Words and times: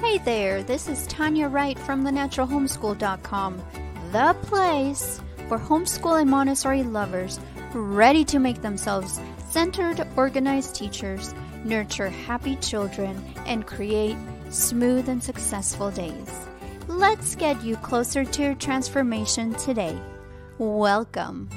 Hey 0.00 0.18
there, 0.18 0.62
this 0.62 0.88
is 0.88 1.08
Tanya 1.08 1.48
Wright 1.48 1.76
from 1.76 2.04
thenaturalhomeschool.com, 2.04 3.62
the 4.12 4.36
place 4.42 5.20
for 5.48 5.58
homeschool 5.58 6.20
and 6.20 6.30
Montessori 6.30 6.84
lovers 6.84 7.40
ready 7.74 8.24
to 8.26 8.38
make 8.38 8.62
themselves 8.62 9.20
centered, 9.50 10.06
organized 10.16 10.76
teachers, 10.76 11.34
nurture 11.64 12.08
happy 12.08 12.54
children, 12.56 13.20
and 13.44 13.66
create 13.66 14.16
smooth 14.50 15.08
and 15.08 15.22
successful 15.22 15.90
days. 15.90 16.46
Let's 16.86 17.34
get 17.34 17.62
you 17.64 17.76
closer 17.76 18.24
to 18.24 18.42
your 18.42 18.54
transformation 18.54 19.52
today. 19.54 19.98
Welcome. 20.58 21.50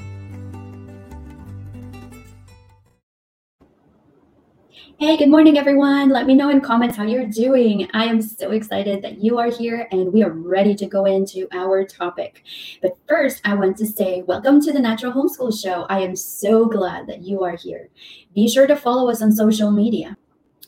Hey, 5.02 5.16
good 5.16 5.30
morning, 5.30 5.58
everyone. 5.58 6.10
Let 6.10 6.26
me 6.26 6.34
know 6.36 6.48
in 6.48 6.60
comments 6.60 6.96
how 6.96 7.02
you're 7.02 7.26
doing. 7.26 7.88
I 7.92 8.04
am 8.04 8.22
so 8.22 8.52
excited 8.52 9.02
that 9.02 9.18
you 9.18 9.36
are 9.36 9.50
here 9.50 9.88
and 9.90 10.12
we 10.12 10.22
are 10.22 10.30
ready 10.30 10.76
to 10.76 10.86
go 10.86 11.06
into 11.06 11.48
our 11.50 11.84
topic. 11.84 12.44
But 12.80 12.96
first, 13.08 13.40
I 13.44 13.54
want 13.54 13.76
to 13.78 13.84
say 13.84 14.22
welcome 14.22 14.60
to 14.60 14.72
the 14.72 14.78
Natural 14.78 15.12
Homeschool 15.12 15.60
Show. 15.60 15.86
I 15.90 15.98
am 16.02 16.14
so 16.14 16.66
glad 16.66 17.08
that 17.08 17.22
you 17.22 17.42
are 17.42 17.56
here. 17.56 17.88
Be 18.32 18.48
sure 18.48 18.68
to 18.68 18.76
follow 18.76 19.10
us 19.10 19.20
on 19.20 19.32
social 19.32 19.72
media. 19.72 20.16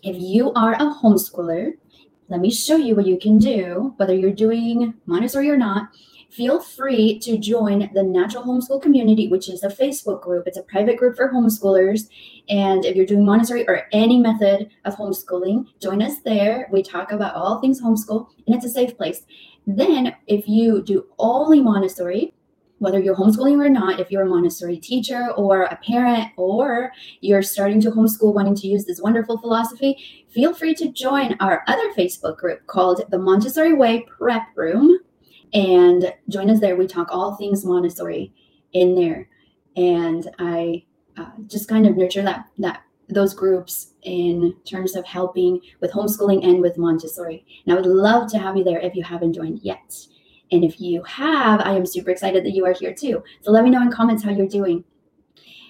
If 0.03 0.17
you 0.19 0.53
are 0.55 0.73
a 0.73 0.93
homeschooler, 0.93 1.75
let 2.29 2.41
me 2.41 2.51
show 2.51 2.75
you 2.75 2.97
what 2.97 3.07
you 3.07 3.17
can 3.21 3.39
do, 3.39 3.95
whether 3.99 4.17
you're 4.17 4.33
doing 4.33 4.95
Montessori 5.07 5.45
or 5.45 5.49
you're 5.51 5.57
not 5.57 5.91
feel 6.35 6.61
free 6.61 7.19
to 7.21 7.39
join 7.39 7.91
the 7.95 8.03
Natural 8.03 8.43
Homeschool 8.43 8.83
Community, 8.83 9.29
which 9.29 9.49
is 9.49 9.63
a 9.63 9.69
Facebook 9.69 10.21
group. 10.21 10.47
It's 10.47 10.59
a 10.59 10.63
private 10.63 10.97
group 10.97 11.17
for 11.17 11.33
homeschoolers. 11.33 12.09
And 12.49 12.85
if 12.85 12.97
you're 12.97 13.07
doing 13.07 13.25
Montessori 13.25 13.67
or 13.69 13.83
any 13.93 14.19
method 14.19 14.71
of 14.85 14.97
homeschooling, 14.97 15.67
join 15.81 16.03
us 16.03 16.19
there. 16.25 16.69
We 16.73 16.83
talk 16.83 17.13
about 17.13 17.37
all 17.37 17.61
things 17.61 17.81
homeschool, 17.81 18.27
and 18.47 18.57
it's 18.57 18.65
a 18.65 18.71
safe 18.71 18.97
place. 18.97 19.23
Then, 19.67 20.15
if 20.27 20.49
you 20.49 20.83
do 20.83 21.07
only 21.19 21.61
Montessori, 21.61 22.35
whether 22.79 22.99
you're 22.99 23.17
homeschooling 23.17 23.65
or 23.65 23.71
not, 23.71 24.01
if 24.01 24.11
you're 24.11 24.23
a 24.23 24.29
Montessori 24.29 24.79
teacher 24.79 25.31
or 25.37 25.63
a 25.63 25.77
parent, 25.87 26.31
or 26.37 26.91
you're 27.21 27.43
starting 27.43 27.81
to 27.83 27.93
homeschool 27.93 28.35
wanting 28.35 28.57
to 28.57 28.67
use 28.67 28.85
this 28.85 29.01
wonderful 29.01 29.39
philosophy, 29.39 30.25
feel 30.29 30.53
free 30.53 30.75
to 30.75 30.91
join 30.91 31.37
our 31.39 31.63
other 31.69 31.93
Facebook 31.93 32.37
group 32.37 32.67
called 32.67 33.03
the 33.11 33.19
Montessori 33.19 33.73
Way 33.73 34.05
Prep 34.19 34.43
Room 34.57 34.99
and 35.55 36.13
join 36.29 36.51
us 36.51 36.61
there. 36.61 36.77
We 36.77 36.87
talk 36.87 37.09
all 37.11 37.37
things 37.37 37.65
Montessori 37.65 38.35
in 38.73 38.95
there, 38.95 39.29
and 39.77 40.29
I 40.39 40.85
uh, 41.17 41.31
just 41.47 41.69
kind 41.69 41.87
of 41.87 41.97
nurture 41.97 42.23
that 42.23 42.47
that 42.59 42.83
those 43.09 43.35
groups 43.35 43.93
in 44.03 44.55
terms 44.65 44.97
of 44.97 45.05
helping 45.05 45.61
with 45.81 45.93
homeschooling 45.93 46.45
and 46.45 46.61
with 46.61 46.79
Montessori. 46.79 47.45
And 47.65 47.73
I 47.73 47.77
would 47.77 47.87
love 47.87 48.31
to 48.33 48.39
have 48.39 48.57
you 48.57 48.65
there 48.65 48.81
if 48.81 48.95
you 48.95 49.03
haven't 49.03 49.35
joined 49.35 49.61
yet. 49.63 49.97
And 50.53 50.65
if 50.65 50.81
you 50.81 51.03
have, 51.05 51.61
I 51.61 51.75
am 51.75 51.87
super 51.87 52.11
excited 52.11 52.45
that 52.45 52.53
you 52.53 52.65
are 52.65 52.73
here 52.73 52.95
too. 52.95 53.23
So 53.43 53.51
let 53.51 53.65
me 53.65 53.71
know 53.71 53.83
in 53.83 53.91
comments 53.91 54.23
how 54.23 54.31
you're 54.31 54.47
doing. 54.47 54.85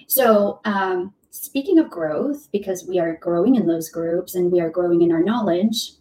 So, 0.07 0.61
um, 0.65 1.13
speaking 1.31 1.79
of 1.79 1.89
growth, 1.89 2.49
because 2.51 2.85
we 2.87 2.99
are 2.99 3.17
growing 3.17 3.55
in 3.55 3.67
those 3.67 3.89
groups 3.89 4.35
and 4.35 4.51
we 4.51 4.61
are 4.61 4.69
growing 4.69 5.01
in 5.01 5.11
our 5.11 5.23
knowledge, 5.23 5.91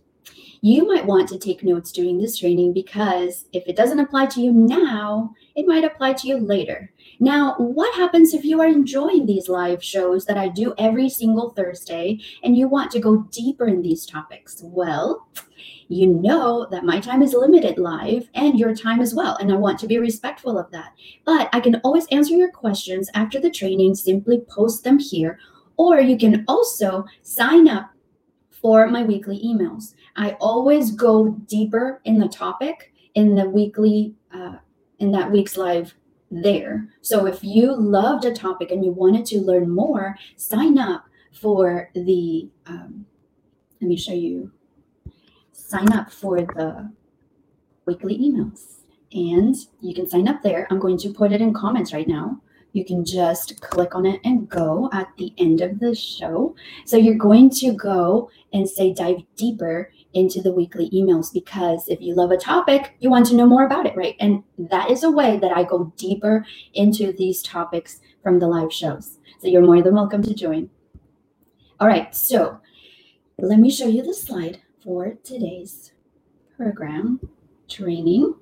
you 0.64 0.88
might 0.88 1.04
want 1.04 1.28
to 1.28 1.38
take 1.38 1.62
notes 1.62 1.92
during 1.92 2.16
this 2.16 2.38
training 2.38 2.72
because 2.72 3.44
if 3.52 3.62
it 3.66 3.76
doesn't 3.76 4.00
apply 4.00 4.24
to 4.24 4.40
you 4.40 4.50
now, 4.50 5.30
it 5.54 5.66
might 5.66 5.84
apply 5.84 6.14
to 6.14 6.26
you 6.26 6.38
later. 6.38 6.90
Now, 7.20 7.54
what 7.58 7.94
happens 7.94 8.32
if 8.32 8.46
you 8.46 8.62
are 8.62 8.66
enjoying 8.66 9.26
these 9.26 9.50
live 9.50 9.84
shows 9.84 10.24
that 10.24 10.38
I 10.38 10.48
do 10.48 10.72
every 10.78 11.10
single 11.10 11.50
Thursday 11.50 12.18
and 12.42 12.56
you 12.56 12.66
want 12.66 12.90
to 12.92 12.98
go 12.98 13.24
deeper 13.30 13.66
in 13.66 13.82
these 13.82 14.06
topics? 14.06 14.62
Well, 14.64 15.28
you 15.88 16.06
know 16.06 16.66
that 16.70 16.82
my 16.82 16.98
time 16.98 17.20
is 17.20 17.34
limited 17.34 17.76
live 17.76 18.30
and 18.34 18.58
your 18.58 18.74
time 18.74 19.02
as 19.02 19.14
well. 19.14 19.36
And 19.36 19.52
I 19.52 19.56
want 19.56 19.78
to 19.80 19.86
be 19.86 19.98
respectful 19.98 20.58
of 20.58 20.70
that. 20.70 20.94
But 21.26 21.50
I 21.52 21.60
can 21.60 21.78
always 21.84 22.06
answer 22.06 22.32
your 22.32 22.50
questions 22.50 23.10
after 23.12 23.38
the 23.38 23.50
training. 23.50 23.96
Simply 23.96 24.40
post 24.48 24.82
them 24.82 24.98
here. 24.98 25.38
Or 25.76 26.00
you 26.00 26.16
can 26.16 26.42
also 26.48 27.04
sign 27.20 27.68
up 27.68 27.90
for 28.64 28.86
my 28.86 29.02
weekly 29.02 29.38
emails. 29.44 29.92
I 30.16 30.38
always 30.40 30.90
go 30.90 31.32
deeper 31.46 32.00
in 32.06 32.18
the 32.18 32.28
topic 32.28 32.94
in 33.12 33.34
the 33.34 33.46
weekly, 33.46 34.14
uh, 34.32 34.54
in 35.00 35.12
that 35.12 35.30
week's 35.30 35.58
live 35.58 35.92
there. 36.30 36.88
So 37.02 37.26
if 37.26 37.44
you 37.44 37.76
loved 37.76 38.24
a 38.24 38.32
topic 38.32 38.70
and 38.70 38.82
you 38.82 38.90
wanted 38.90 39.26
to 39.26 39.42
learn 39.42 39.68
more, 39.68 40.16
sign 40.36 40.78
up 40.78 41.04
for 41.30 41.90
the, 41.94 42.48
um, 42.64 43.04
let 43.82 43.88
me 43.88 43.98
show 43.98 44.14
you, 44.14 44.50
sign 45.52 45.92
up 45.92 46.10
for 46.10 46.38
the 46.38 46.90
weekly 47.84 48.16
emails. 48.16 48.76
And 49.12 49.54
you 49.82 49.94
can 49.94 50.08
sign 50.08 50.26
up 50.26 50.42
there. 50.42 50.66
I'm 50.70 50.78
going 50.78 50.96
to 51.00 51.12
put 51.12 51.32
it 51.32 51.42
in 51.42 51.52
comments 51.52 51.92
right 51.92 52.08
now 52.08 52.40
you 52.74 52.84
can 52.84 53.04
just 53.04 53.60
click 53.62 53.94
on 53.94 54.04
it 54.04 54.20
and 54.24 54.48
go 54.48 54.90
at 54.92 55.08
the 55.16 55.32
end 55.38 55.62
of 55.62 55.78
the 55.78 55.94
show. 55.94 56.54
So 56.84 56.96
you're 56.96 57.14
going 57.14 57.48
to 57.50 57.72
go 57.72 58.30
and 58.52 58.68
say 58.68 58.92
dive 58.92 59.22
deeper 59.36 59.90
into 60.12 60.42
the 60.42 60.52
weekly 60.52 60.90
emails 60.90 61.32
because 61.32 61.88
if 61.88 62.00
you 62.00 62.14
love 62.14 62.32
a 62.32 62.36
topic, 62.36 62.96
you 62.98 63.10
want 63.10 63.26
to 63.26 63.36
know 63.36 63.46
more 63.46 63.64
about 63.64 63.86
it, 63.86 63.96
right? 63.96 64.16
And 64.18 64.42
that 64.58 64.90
is 64.90 65.04
a 65.04 65.10
way 65.10 65.38
that 65.38 65.56
I 65.56 65.62
go 65.62 65.92
deeper 65.96 66.44
into 66.74 67.12
these 67.12 67.42
topics 67.42 68.00
from 68.22 68.40
the 68.40 68.48
live 68.48 68.72
shows. 68.72 69.18
So 69.40 69.48
you're 69.48 69.62
more 69.62 69.80
than 69.80 69.94
welcome 69.94 70.22
to 70.22 70.34
join. 70.34 70.68
All 71.80 71.88
right, 71.88 72.14
so 72.14 72.60
let 73.38 73.58
me 73.58 73.70
show 73.70 73.86
you 73.86 74.02
the 74.02 74.14
slide 74.14 74.60
for 74.82 75.14
today's 75.22 75.92
program 76.56 77.20
training. 77.68 78.34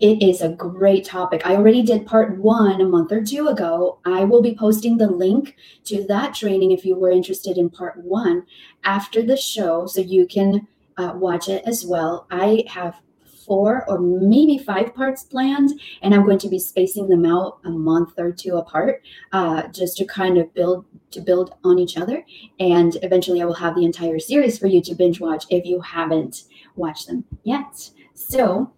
It 0.00 0.22
is 0.22 0.42
a 0.42 0.48
great 0.48 1.04
topic. 1.04 1.42
I 1.46 1.54
already 1.54 1.82
did 1.82 2.06
part 2.06 2.36
one 2.38 2.80
a 2.80 2.88
month 2.88 3.12
or 3.12 3.22
two 3.22 3.48
ago. 3.48 4.00
I 4.04 4.24
will 4.24 4.42
be 4.42 4.54
posting 4.54 4.98
the 4.98 5.10
link 5.10 5.56
to 5.84 6.04
that 6.08 6.34
training 6.34 6.72
if 6.72 6.84
you 6.84 6.96
were 6.96 7.10
interested 7.10 7.56
in 7.56 7.70
part 7.70 7.96
one 8.02 8.44
after 8.84 9.22
the 9.22 9.36
show 9.36 9.86
so 9.86 10.00
you 10.00 10.26
can 10.26 10.66
uh, 10.96 11.12
watch 11.14 11.48
it 11.48 11.62
as 11.66 11.84
well. 11.86 12.26
I 12.30 12.64
have 12.68 13.00
four 13.46 13.88
or 13.88 13.98
maybe 14.00 14.58
five 14.58 14.92
parts 14.94 15.22
planned, 15.22 15.80
and 16.02 16.12
I'm 16.12 16.24
going 16.24 16.38
to 16.40 16.48
be 16.48 16.58
spacing 16.58 17.08
them 17.08 17.24
out 17.24 17.60
a 17.64 17.70
month 17.70 18.14
or 18.18 18.32
two 18.32 18.56
apart, 18.56 19.02
uh, 19.32 19.68
just 19.68 19.96
to 19.98 20.04
kind 20.04 20.36
of 20.36 20.52
build 20.52 20.84
to 21.12 21.20
build 21.20 21.54
on 21.62 21.78
each 21.78 21.96
other. 21.96 22.24
And 22.58 22.96
eventually, 23.02 23.40
I 23.40 23.44
will 23.44 23.54
have 23.54 23.76
the 23.76 23.84
entire 23.84 24.18
series 24.18 24.58
for 24.58 24.66
you 24.66 24.82
to 24.82 24.94
binge 24.94 25.20
watch 25.20 25.44
if 25.48 25.64
you 25.64 25.80
haven't 25.80 26.44
watched 26.74 27.06
them 27.06 27.24
yet. 27.44 27.90
So 28.14 28.72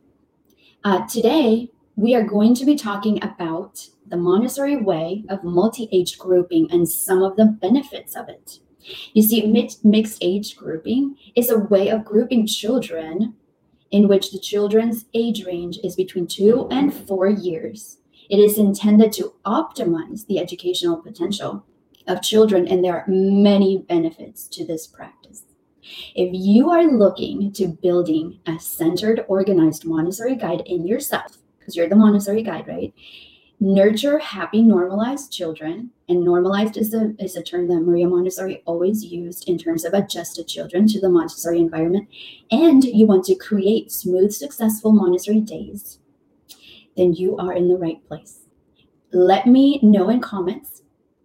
uh, 0.84 1.06
today, 1.06 1.70
we 1.96 2.14
are 2.14 2.22
going 2.22 2.54
to 2.54 2.64
be 2.64 2.76
talking 2.76 3.22
about 3.22 3.88
the 4.06 4.16
Montessori 4.16 4.76
way 4.76 5.24
of 5.28 5.42
multi 5.44 5.88
age 5.92 6.18
grouping 6.18 6.70
and 6.70 6.88
some 6.88 7.22
of 7.22 7.36
the 7.36 7.46
benefits 7.46 8.14
of 8.14 8.28
it. 8.28 8.60
You 9.12 9.22
see, 9.22 9.46
mixed 9.82 10.18
age 10.22 10.56
grouping 10.56 11.16
is 11.34 11.50
a 11.50 11.58
way 11.58 11.88
of 11.88 12.04
grouping 12.04 12.46
children 12.46 13.34
in 13.90 14.08
which 14.08 14.30
the 14.30 14.38
children's 14.38 15.06
age 15.14 15.44
range 15.44 15.78
is 15.82 15.96
between 15.96 16.26
two 16.26 16.68
and 16.70 16.94
four 16.94 17.28
years. 17.28 17.98
It 18.30 18.38
is 18.38 18.58
intended 18.58 19.12
to 19.14 19.34
optimize 19.44 20.26
the 20.26 20.38
educational 20.38 20.98
potential 20.98 21.64
of 22.06 22.22
children, 22.22 22.68
and 22.68 22.84
there 22.84 22.96
are 22.96 23.04
many 23.08 23.78
benefits 23.78 24.46
to 24.48 24.64
this 24.64 24.86
practice. 24.86 25.44
If 26.14 26.30
you 26.32 26.70
are 26.70 26.84
looking 26.84 27.52
to 27.52 27.68
building 27.68 28.40
a 28.46 28.58
centered, 28.58 29.24
organized 29.28 29.84
Montessori 29.84 30.36
guide 30.36 30.62
in 30.66 30.86
yourself, 30.86 31.38
because 31.58 31.76
you're 31.76 31.88
the 31.88 31.96
Montessori 31.96 32.42
guide, 32.42 32.66
right? 32.66 32.94
Nurture 33.60 34.18
happy, 34.18 34.62
normalized 34.62 35.32
children. 35.32 35.90
And 36.08 36.24
normalized 36.24 36.76
is 36.76 36.94
a, 36.94 37.12
is 37.18 37.36
a 37.36 37.42
term 37.42 37.68
that 37.68 37.80
Maria 37.80 38.08
Montessori 38.08 38.62
always 38.64 39.04
used 39.04 39.48
in 39.48 39.58
terms 39.58 39.84
of 39.84 39.92
adjusted 39.92 40.46
children 40.46 40.86
to 40.88 41.00
the 41.00 41.10
Montessori 41.10 41.58
environment. 41.58 42.08
And 42.50 42.84
you 42.84 43.06
want 43.06 43.24
to 43.24 43.34
create 43.34 43.92
smooth, 43.92 44.32
successful 44.32 44.92
Montessori 44.92 45.40
days, 45.40 45.98
then 46.96 47.14
you 47.14 47.36
are 47.36 47.52
in 47.52 47.68
the 47.68 47.76
right 47.76 48.02
place. 48.06 48.40
Let 49.12 49.46
me 49.46 49.80
know 49.82 50.08
in 50.08 50.20
comments 50.20 50.82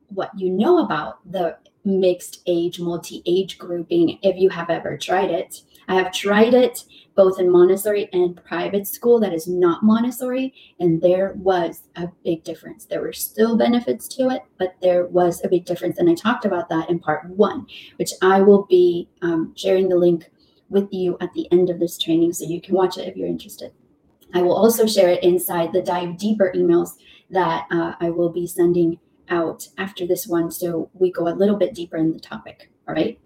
what 0.07 0.31
you 0.37 0.49
know 0.49 0.83
about 0.83 1.19
the 1.31 1.57
mixed 1.85 2.41
age, 2.45 2.79
multi 2.79 3.21
age 3.25 3.57
grouping 3.57 4.19
if 4.21 4.37
you 4.37 4.49
have 4.49 4.69
ever 4.69 4.97
tried 4.97 5.29
it. 5.29 5.61
I 5.87 5.95
have 5.95 6.13
tried 6.13 6.53
it 6.53 6.85
both 7.15 7.39
in 7.39 7.51
Montessori 7.51 8.09
and 8.13 8.41
private 8.43 8.87
school 8.87 9.19
that 9.19 9.33
is 9.33 9.47
not 9.47 9.83
Montessori, 9.83 10.53
and 10.79 11.01
there 11.01 11.33
was 11.35 11.83
a 11.95 12.09
big 12.23 12.43
difference. 12.43 12.85
There 12.85 13.01
were 13.01 13.13
still 13.13 13.57
benefits 13.57 14.07
to 14.09 14.29
it, 14.29 14.43
but 14.57 14.75
there 14.81 15.05
was 15.07 15.43
a 15.43 15.49
big 15.49 15.65
difference. 15.65 15.97
And 15.97 16.09
I 16.09 16.15
talked 16.15 16.45
about 16.45 16.69
that 16.69 16.89
in 16.89 16.99
part 16.99 17.29
one, 17.29 17.67
which 17.97 18.11
I 18.21 18.41
will 18.41 18.63
be 18.63 19.09
um, 19.21 19.53
sharing 19.55 19.89
the 19.89 19.97
link 19.97 20.31
with 20.69 20.91
you 20.91 21.17
at 21.21 21.33
the 21.33 21.51
end 21.51 21.69
of 21.69 21.79
this 21.79 21.97
training 21.97 22.33
so 22.33 22.45
you 22.45 22.61
can 22.61 22.73
watch 22.73 22.97
it 22.97 23.07
if 23.07 23.15
you're 23.15 23.27
interested. 23.27 23.71
I 24.33 24.41
will 24.41 24.55
also 24.55 24.87
share 24.87 25.09
it 25.09 25.23
inside 25.23 25.71
the 25.71 25.81
dive 25.81 26.17
deeper 26.17 26.51
emails 26.55 26.93
that 27.29 27.67
uh, 27.71 27.93
I 27.99 28.09
will 28.09 28.29
be 28.29 28.47
sending 28.47 28.99
out 29.29 29.67
after 29.77 30.05
this 30.05 30.27
one 30.27 30.51
so 30.51 30.89
we 30.93 31.11
go 31.11 31.27
a 31.27 31.33
little 31.33 31.55
bit 31.57 31.73
deeper 31.73 31.97
in 31.97 32.11
the 32.11 32.19
topic. 32.19 32.71
All 32.87 32.93
right. 32.93 33.19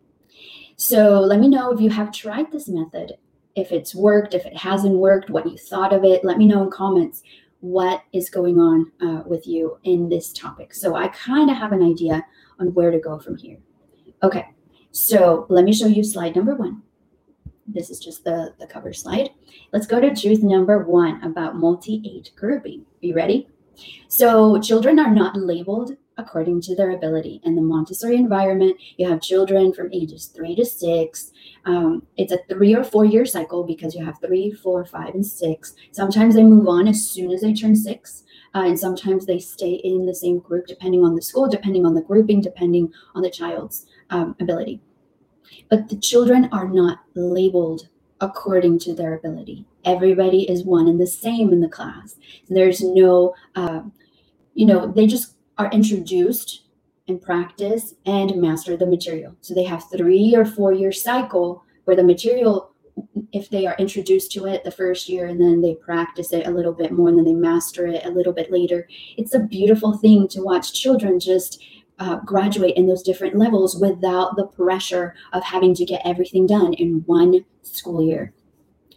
So 0.76 1.20
let 1.20 1.40
me 1.40 1.48
know 1.48 1.72
if 1.72 1.80
you 1.80 1.90
have 1.90 2.12
tried 2.12 2.52
this 2.52 2.68
method 2.68 3.14
if 3.58 3.72
it's 3.72 3.96
worked, 3.96 4.36
if 4.36 4.46
it 4.46 4.56
hasn't 4.56 4.94
worked, 4.94 5.32
what 5.32 5.50
you 5.50 5.58
thought 5.58 5.92
of 5.92 6.04
it. 6.04 6.24
Let 6.24 6.38
me 6.38 6.46
know 6.46 6.62
in 6.62 6.70
comments 6.70 7.24
what 7.60 8.04
is 8.14 8.30
going 8.30 8.60
on 8.60 8.92
uh, 9.02 9.24
with 9.26 9.48
you 9.48 9.80
in 9.84 10.10
this 10.10 10.32
topic. 10.32 10.76
So 10.76 10.96
I 10.96 11.08
kind 11.08 11.50
of 11.50 11.58
have 11.58 11.72
an 11.72 11.82
idea 11.82 12.24
on 12.60 12.68
where 12.76 12.92
to 12.92 13.00
go 13.00 13.18
from 13.18 13.36
here. 13.36 13.58
Okay, 14.22 14.46
so 14.92 15.48
let 15.50 15.66
me 15.66 15.74
show 15.74 15.88
you 15.88 16.04
slide 16.04 16.36
number 16.36 16.54
one. 16.54 16.84
This 17.66 17.90
is 17.90 18.00
just 18.00 18.24
the, 18.24 18.54
the 18.60 18.68
cover 18.68 18.94
slide. 18.94 19.32
Let's 19.74 19.88
go 19.88 20.00
to 20.00 20.16
truth 20.16 20.44
number 20.44 20.84
one 20.86 21.22
about 21.24 21.56
multi-age 21.56 22.34
grouping. 22.36 22.82
Are 22.82 23.06
you 23.08 23.16
ready? 23.16 23.50
So 24.08 24.60
children 24.60 25.00
are 25.00 25.14
not 25.14 25.36
labeled 25.36 25.98
according 26.18 26.62
to 26.62 26.76
their 26.76 26.92
ability. 26.92 27.42
In 27.44 27.56
the 27.56 27.62
Montessori 27.62 28.16
environment, 28.16 28.78
you 28.98 29.08
have 29.08 29.22
children 29.22 29.72
from 29.74 29.94
ages 29.94 30.28
three 30.28 30.56
to 30.56 30.66
six. 30.66 31.32
Um, 31.66 32.04
it's 32.18 32.32
a 32.32 32.40
three 32.50 32.74
or 32.74 32.84
four 32.84 33.06
year 33.06 33.26
cycle 33.26 33.64
because 33.64 33.94
you 33.94 34.04
have 34.04 34.20
three, 34.20 34.52
four, 34.52 34.86
five, 34.86 35.14
and 35.14 35.26
six. 35.26 35.76
Sometimes 35.92 36.36
they 36.36 36.44
move 36.44 36.68
on 36.68 36.88
as 36.88 37.08
soon 37.08 37.32
as 37.32 37.42
they 37.42 37.54
turn 37.54 37.76
six. 37.76 38.24
Uh, 38.56 38.64
and 38.66 38.80
sometimes 38.80 39.26
they 39.26 39.40
stay 39.40 39.74
in 39.84 40.06
the 40.06 40.16
same 40.16 40.40
group 40.40 40.66
depending 40.66 41.04
on 41.04 41.16
the 41.16 41.22
school, 41.22 41.48
depending 41.48 41.86
on 41.86 41.94
the 41.94 42.02
grouping, 42.02 42.42
depending 42.42 42.92
on 43.14 43.22
the 43.22 43.30
child's 43.30 43.86
um, 44.10 44.36
ability. 44.40 44.82
But 45.70 45.90
the 45.90 45.98
children 45.98 46.50
are 46.52 46.68
not 46.68 47.00
labeled 47.14 47.90
according 48.22 48.80
to 48.80 48.94
their 48.94 49.16
ability. 49.16 49.66
Everybody 49.86 50.50
is 50.50 50.64
one 50.64 50.88
and 50.88 51.00
the 51.00 51.08
same 51.08 51.52
in 51.54 51.62
the 51.62 51.70
class. 51.70 52.16
There's 52.50 52.82
no, 52.82 53.36
uh, 53.56 53.82
you 54.54 54.66
know, 54.66 54.92
they 54.92 55.08
just 55.08 55.36
are 55.58 55.70
introduced 55.72 56.64
and 57.08 57.22
practice 57.22 57.94
and 58.06 58.36
master 58.42 58.76
the 58.76 58.86
material. 58.86 59.36
So 59.42 59.54
they 59.54 59.64
have 59.64 59.90
three 59.90 60.36
or 60.36 60.46
four 60.46 60.74
year 60.74 60.92
cycle 60.92 61.64
where 61.86 61.96
the 61.96 62.04
material, 62.04 62.72
if 63.32 63.50
they 63.50 63.66
are 63.66 63.76
introduced 63.80 64.32
to 64.34 64.46
it 64.46 64.64
the 64.64 64.72
first 64.72 65.08
year 65.08 65.28
and 65.28 65.40
then 65.40 65.62
they 65.62 65.76
practice 65.76 66.34
it 66.34 66.48
a 66.48 66.52
little 66.52 66.74
bit 66.74 66.92
more 66.92 67.10
and 67.10 67.18
then 67.18 67.26
they 67.26 67.34
master 67.34 67.88
it 67.88 68.06
a 68.06 68.10
little 68.10 68.34
bit 68.34 68.52
later, 68.52 68.88
it's 69.18 69.36
a 69.36 69.40
beautiful 69.40 69.98
thing 69.98 70.28
to 70.30 70.42
watch 70.42 70.74
children 70.74 71.20
just 71.20 71.64
uh, 72.00 72.18
graduate 72.18 72.76
in 72.76 72.88
those 72.88 73.04
different 73.04 73.36
levels 73.36 73.80
without 73.80 74.36
the 74.36 74.46
pressure 74.46 75.16
of 75.34 75.44
having 75.44 75.74
to 75.76 75.86
get 75.86 76.02
everything 76.06 76.46
done 76.46 76.74
in 76.74 77.04
one 77.06 77.46
school 77.64 78.02
year. 78.02 78.34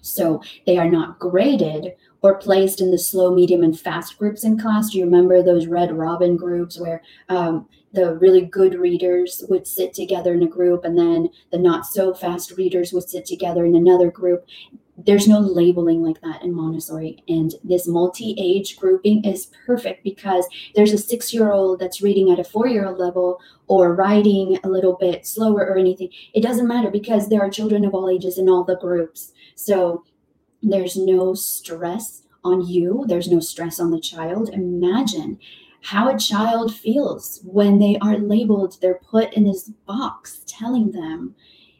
So 0.02 0.42
they 0.66 0.78
are 0.78 0.90
not 0.90 1.18
graded 1.18 1.94
or 2.22 2.38
placed 2.38 2.80
in 2.80 2.90
the 2.90 2.98
slow, 2.98 3.34
medium, 3.34 3.62
and 3.62 3.78
fast 3.78 4.18
groups 4.18 4.44
in 4.44 4.58
class. 4.58 4.90
Do 4.90 4.98
you 4.98 5.04
remember 5.04 5.42
those 5.42 5.66
Red 5.66 5.96
Robin 5.96 6.36
groups 6.36 6.78
where 6.78 7.02
um, 7.28 7.66
the 7.92 8.14
really 8.16 8.42
good 8.42 8.74
readers 8.74 9.42
would 9.48 9.66
sit 9.66 9.94
together 9.94 10.34
in 10.34 10.42
a 10.42 10.48
group 10.48 10.84
and 10.84 10.98
then 10.98 11.30
the 11.50 11.58
not 11.58 11.86
so 11.86 12.12
fast 12.12 12.52
readers 12.52 12.92
would 12.92 13.08
sit 13.08 13.24
together 13.24 13.64
in 13.64 13.74
another 13.74 14.10
group? 14.10 14.46
There's 14.96 15.26
no 15.26 15.38
labeling 15.38 16.02
like 16.02 16.20
that 16.20 16.42
in 16.42 16.54
Montessori. 16.54 17.22
And 17.28 17.54
this 17.64 17.88
multi 17.88 18.34
age 18.38 18.76
grouping 18.76 19.24
is 19.24 19.50
perfect 19.66 20.04
because 20.04 20.46
there's 20.74 20.92
a 20.92 20.98
six 20.98 21.32
year 21.32 21.52
old 21.52 21.80
that's 21.80 22.02
reading 22.02 22.30
at 22.30 22.38
a 22.38 22.44
four 22.44 22.66
year 22.66 22.86
old 22.86 22.98
level 22.98 23.40
or 23.66 23.94
writing 23.94 24.58
a 24.62 24.68
little 24.68 24.96
bit 25.00 25.26
slower 25.26 25.66
or 25.66 25.78
anything. 25.78 26.10
It 26.34 26.42
doesn't 26.42 26.68
matter 26.68 26.90
because 26.90 27.28
there 27.28 27.40
are 27.40 27.50
children 27.50 27.84
of 27.84 27.94
all 27.94 28.10
ages 28.10 28.36
in 28.38 28.48
all 28.48 28.64
the 28.64 28.76
groups. 28.76 29.32
So 29.54 30.04
there's 30.62 30.96
no 30.96 31.34
stress 31.34 32.22
on 32.44 32.66
you, 32.66 33.04
there's 33.06 33.30
no 33.30 33.40
stress 33.40 33.80
on 33.80 33.90
the 33.90 34.00
child. 34.00 34.50
Imagine 34.50 35.38
how 35.82 36.14
a 36.14 36.18
child 36.18 36.74
feels 36.74 37.40
when 37.44 37.78
they 37.78 37.96
are 38.00 38.18
labeled, 38.18 38.76
they're 38.80 39.00
put 39.10 39.32
in 39.34 39.44
this 39.44 39.70
box 39.86 40.42
telling 40.46 40.92
them, 40.92 41.34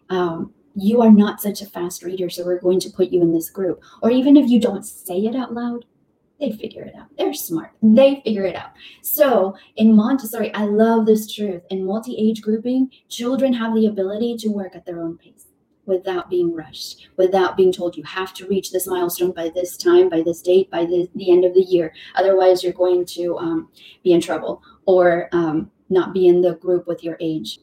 um, 0.09 0.53
you 0.75 1.03
are 1.03 1.11
not 1.11 1.41
such 1.41 1.63
a 1.63 1.67
fast 1.67 2.03
reader, 2.03 2.31
so 2.31 2.45
we're 2.45 2.61
going 2.61 2.81
to 2.81 2.91
put 2.91 3.11
you 3.11 3.23
in 3.23 3.33
this 3.33 3.51
group. 3.51 3.83
Or 4.03 4.11
even 4.11 4.37
if 4.37 4.49
you 4.49 4.61
don't 4.61 4.85
say 4.85 5.19
it 5.19 5.35
out 5.35 5.53
loud, 5.53 5.85
they 6.39 6.53
figure 6.53 6.83
it 6.83 6.95
out. 6.97 7.09
They're 7.19 7.35
smart. 7.35 7.73
They 7.83 8.23
figure 8.25 8.45
it 8.45 8.57
out. 8.57 8.71
So 9.03 9.55
in 9.77 9.95
Montessori, 9.95 10.53
I 10.55 10.65
love 10.65 11.05
this 11.05 11.31
truth. 11.31 11.63
In 11.71 11.85
multi 11.85 12.17
age 12.17 12.41
grouping, 12.41 12.91
children 13.09 13.53
have 13.53 13.75
the 13.75 13.87
ability 13.87 14.37
to 14.39 14.49
work 14.49 14.75
at 14.75 14.87
their 14.87 15.03
own 15.03 15.19
pace 15.19 15.47
without 15.85 16.31
being 16.31 16.55
rushed, 16.55 17.09
without 17.17 17.57
being 17.57 17.73
told 17.73 17.97
you 17.97 18.05
have 18.05 18.33
to 18.35 18.47
reach 18.47 18.71
this 18.71 18.87
milestone 18.87 19.33
by 19.33 19.51
this 19.55 19.77
time, 19.77 20.09
by 20.09 20.23
this 20.23 20.41
date, 20.41 20.71
by 20.71 20.85
the, 20.85 21.09
the 21.15 21.31
end 21.31 21.45
of 21.45 21.53
the 21.53 21.63
year. 21.63 21.93
Otherwise, 22.15 22.63
you're 22.63 22.73
going 22.73 23.05
to 23.05 23.37
um, 23.39 23.69
be 24.03 24.13
in 24.13 24.21
trouble 24.21 24.63
or 24.87 25.29
um, 25.33 25.71
not 25.91 26.15
be 26.15 26.27
in 26.27 26.41
the 26.41 26.55
group 26.55 26.87
with 26.87 27.05
your 27.05 27.19
age. 27.21 27.59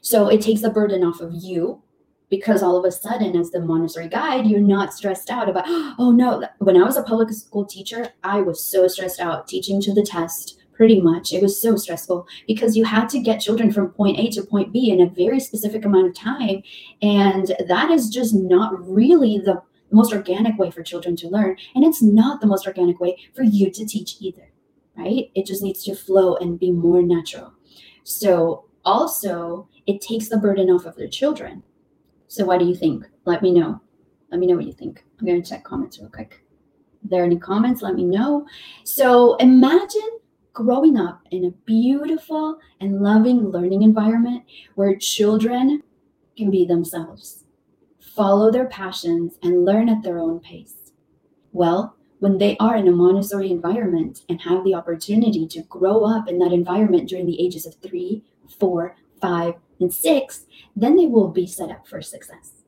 So 0.00 0.28
it 0.28 0.42
takes 0.42 0.60
the 0.60 0.70
burden 0.70 1.02
off 1.02 1.20
of 1.20 1.32
you 1.32 1.82
because 2.30 2.62
all 2.62 2.76
of 2.76 2.84
a 2.84 2.92
sudden, 2.92 3.36
as 3.36 3.50
the 3.50 3.60
Montessori 3.60 4.08
guide, 4.08 4.46
you're 4.46 4.60
not 4.60 4.92
stressed 4.92 5.30
out 5.30 5.48
about, 5.48 5.64
oh 5.98 6.12
no, 6.14 6.44
when 6.58 6.76
I 6.76 6.84
was 6.84 6.96
a 6.96 7.02
public 7.02 7.30
school 7.30 7.64
teacher, 7.64 8.10
I 8.22 8.40
was 8.40 8.62
so 8.62 8.88
stressed 8.88 9.20
out 9.20 9.48
teaching 9.48 9.80
to 9.82 9.94
the 9.94 10.02
test 10.02 10.58
pretty 10.78 11.00
much. 11.00 11.32
It 11.32 11.42
was 11.42 11.60
so 11.60 11.74
stressful 11.76 12.26
because 12.46 12.76
you 12.76 12.84
had 12.84 13.08
to 13.08 13.18
get 13.18 13.40
children 13.40 13.72
from 13.72 13.90
point 13.90 14.18
A 14.18 14.30
to 14.30 14.42
point 14.42 14.72
B 14.72 14.90
in 14.90 15.00
a 15.00 15.10
very 15.10 15.40
specific 15.40 15.84
amount 15.84 16.06
of 16.06 16.14
time. 16.14 16.62
And 17.02 17.52
that 17.66 17.90
is 17.90 18.08
just 18.08 18.32
not 18.32 18.72
really 18.88 19.38
the 19.38 19.60
most 19.90 20.12
organic 20.12 20.56
way 20.56 20.70
for 20.70 20.84
children 20.84 21.16
to 21.16 21.28
learn. 21.28 21.56
And 21.74 21.84
it's 21.84 22.00
not 22.00 22.40
the 22.40 22.46
most 22.46 22.66
organic 22.66 23.00
way 23.00 23.18
for 23.34 23.42
you 23.42 23.70
to 23.72 23.84
teach 23.84 24.16
either, 24.20 24.52
right? 24.96 25.30
It 25.34 25.46
just 25.46 25.62
needs 25.62 25.82
to 25.84 25.96
flow 25.96 26.36
and 26.36 26.60
be 26.60 26.70
more 26.70 27.02
natural. 27.02 27.52
So, 28.04 28.64
also, 28.84 29.68
it 29.86 30.00
takes 30.00 30.28
the 30.28 30.38
burden 30.38 30.70
off 30.70 30.86
of 30.86 30.96
the 30.96 31.08
children. 31.08 31.62
So, 32.28 32.44
what 32.44 32.58
do 32.58 32.66
you 32.66 32.74
think? 32.74 33.06
Let 33.24 33.42
me 33.42 33.52
know. 33.52 33.80
Let 34.30 34.40
me 34.40 34.46
know 34.46 34.56
what 34.56 34.66
you 34.66 34.72
think. 34.72 35.04
I'm 35.18 35.26
going 35.26 35.42
to 35.42 35.48
check 35.48 35.64
comments 35.64 35.98
real 35.98 36.10
quick. 36.10 36.42
There 37.02 37.22
are 37.22 37.26
any 37.26 37.38
comments, 37.38 37.82
let 37.82 37.94
me 37.94 38.04
know. 38.04 38.46
So, 38.84 39.36
imagine 39.36 40.18
growing 40.52 40.98
up 40.98 41.22
in 41.30 41.44
a 41.44 41.50
beautiful 41.64 42.58
and 42.80 43.00
loving 43.00 43.50
learning 43.50 43.82
environment 43.82 44.44
where 44.74 44.96
children 44.96 45.82
can 46.36 46.50
be 46.50 46.66
themselves, 46.66 47.44
follow 48.00 48.50
their 48.50 48.66
passions, 48.66 49.34
and 49.42 49.64
learn 49.64 49.88
at 49.88 50.02
their 50.02 50.18
own 50.18 50.40
pace. 50.40 50.92
Well, 51.52 51.96
when 52.18 52.38
they 52.38 52.56
are 52.58 52.76
in 52.76 52.88
a 52.88 52.92
Montessori 52.92 53.50
environment 53.50 54.22
and 54.28 54.40
have 54.42 54.64
the 54.64 54.74
opportunity 54.74 55.46
to 55.46 55.62
grow 55.62 56.04
up 56.04 56.28
in 56.28 56.38
that 56.40 56.52
environment 56.52 57.08
during 57.08 57.26
the 57.26 57.40
ages 57.40 57.64
of 57.64 57.76
three, 57.76 58.24
four, 58.58 58.96
five, 59.20 59.54
and 59.80 59.92
six, 59.92 60.46
then 60.74 60.96
they 60.96 61.06
will 61.06 61.28
be 61.28 61.46
set 61.46 61.70
up 61.70 61.86
for 61.86 62.02
success. 62.02 62.62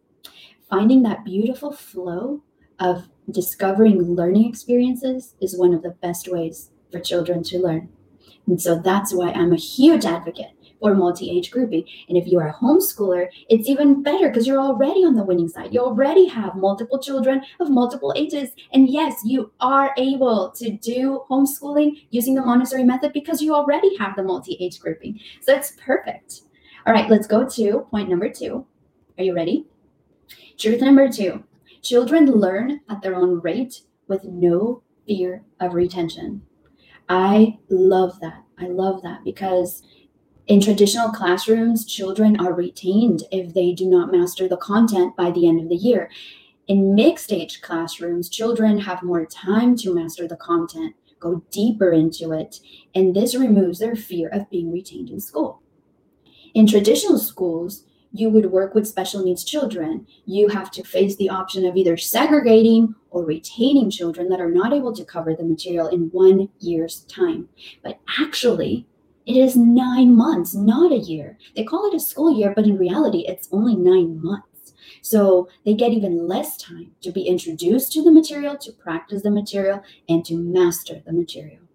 Finding 0.68 1.02
that 1.02 1.24
beautiful 1.24 1.72
flow 1.72 2.42
of 2.78 3.08
discovering 3.30 4.14
learning 4.14 4.49
experiences 4.49 5.35
is 5.40 5.56
one 5.56 5.75
of 5.75 5.82
the 5.82 5.90
best 5.90 6.28
ways 6.28 6.70
for 6.90 7.00
children 7.00 7.42
to 7.44 7.58
learn. 7.58 7.88
And 8.46 8.61
so 8.61 8.80
that's 8.80 9.12
why 9.12 9.30
I'm 9.32 9.52
a 9.52 9.56
huge 9.56 10.04
advocate 10.04 10.52
for 10.80 10.94
multi-age 10.94 11.50
grouping. 11.50 11.85
And 12.08 12.16
if 12.16 12.26
you 12.26 12.38
are 12.40 12.49
a 12.49 12.54
homeschooler, 12.54 13.28
it's 13.49 13.68
even 13.68 14.02
better 14.02 14.28
because 14.28 14.46
you're 14.46 14.61
already 14.61 15.04
on 15.04 15.14
the 15.14 15.23
winning 15.23 15.49
side. 15.49 15.75
You 15.75 15.80
already 15.80 16.26
have 16.26 16.56
multiple 16.56 16.99
children 16.99 17.42
of 17.61 17.70
multiple 17.70 18.12
ages. 18.16 18.50
And 18.73 18.88
yes, 18.88 19.20
you 19.25 19.52
are 19.61 19.94
able 19.99 20.50
to 20.52 20.70
do 20.70 21.25
homeschooling 21.30 22.06
using 22.11 22.35
the 22.35 22.44
Montessori 22.44 22.85
method 22.85 23.12
because 23.12 23.42
you 23.42 23.54
already 23.54 23.96
have 23.99 24.16
the 24.16 24.23
multi-age 24.23 24.80
grouping. 24.80 25.20
So 25.42 25.54
it's 25.54 25.73
perfect. 25.73 26.42
All 26.87 26.94
right, 26.94 27.10
let's 27.10 27.26
go 27.26 27.46
to 27.46 27.87
point 27.90 28.08
number 28.08 28.30
two. 28.30 28.66
Are 29.18 29.25
you 29.25 29.34
ready? 29.34 29.66
Truth 30.58 30.80
number 30.80 31.10
two. 31.10 31.44
Children 31.82 32.26
learn 32.26 32.80
at 32.88 33.02
their 33.02 33.14
own 33.14 33.40
rate 33.40 33.82
with 34.08 34.25
no 34.25 34.82
fear 35.06 35.44
of 35.60 35.75
retention. 35.75 36.42
I 37.08 37.58
love 37.68 38.20
that. 38.20 38.44
I 38.58 38.66
love 38.68 39.02
that 39.02 39.25
because 39.25 39.82
in 40.46 40.60
traditional 40.60 41.10
classrooms, 41.10 41.84
children 41.84 42.40
are 42.40 42.54
retained 42.54 43.25
if 43.30 43.52
they 43.52 43.72
do 43.72 43.87
not 43.87 44.10
master 44.10 44.49
the 44.49 44.56
content 44.56 45.16
by 45.16 45.30
the 45.30 45.46
end 45.46 45.60
of 45.60 45.68
the 45.68 45.76
year. 45.76 46.10
In 46.66 46.94
mixed 46.94 47.32
age 47.32 47.60
classrooms, 47.60 48.28
children 48.28 48.78
have 48.78 49.02
more 49.02 49.26
time 49.26 49.76
to 49.76 49.94
master 49.94 50.26
the 50.26 50.37
content, 50.37 50.94
go 51.18 51.42
deeper 51.50 51.92
into 51.92 52.32
it, 52.32 52.60
and 52.94 53.14
this 53.14 53.34
removes 53.34 53.80
their 53.80 53.96
fear 53.96 54.28
of 54.28 54.49
being 54.50 54.72
retained 54.72 55.10
in 55.10 55.20
school. 55.20 55.60
In 56.54 56.66
traditional 56.66 57.19
schools, 57.19 57.85
you 58.12 58.28
would 58.28 58.50
work 58.50 58.75
with 58.75 58.88
special 58.88 59.23
needs 59.23 59.45
children, 59.45 60.07
you 60.26 60.49
have 60.49 60.71
to 60.73 60.83
face 60.83 61.16
the 61.16 61.28
option 61.28 61.64
of 61.64 61.76
either 61.76 61.97
segregating 61.97 62.95
or 63.11 63.25
retaining 63.25 63.90
children 63.90 64.28
that 64.28 64.40
are 64.40 64.50
not 64.50 64.73
able 64.73 64.92
to 64.95 65.04
cover 65.04 65.35
the 65.35 65.45
material 65.45 65.87
in 65.87 66.11
one 66.11 66.49
year's 66.59 67.00
time. 67.04 67.49
But 67.85 68.00
actually, 68.19 68.87
it 69.26 69.37
is 69.37 69.54
nine 69.54 70.16
months, 70.16 70.54
not 70.54 70.90
a 70.90 70.99
year. 70.99 71.38
They 71.54 71.62
call 71.62 71.88
it 71.88 71.95
a 71.95 72.00
school 72.00 72.37
year, 72.37 72.52
but 72.54 72.64
in 72.64 72.78
reality, 72.78 73.25
it's 73.28 73.49
only 73.52 73.76
nine 73.76 74.21
months. 74.21 74.73
So 75.02 75.49
they 75.64 75.75
get 75.75 75.92
even 75.92 76.26
less 76.26 76.57
time 76.57 76.92
to 77.02 77.12
be 77.12 77.23
introduced 77.23 77.92
to 77.92 78.02
the 78.02 78.11
material, 78.11 78.57
to 78.59 78.73
practice 78.73 79.23
the 79.23 79.30
material, 79.30 79.83
and 80.09 80.25
to 80.25 80.35
master 80.35 81.00
the 81.07 81.12
material. 81.12 81.69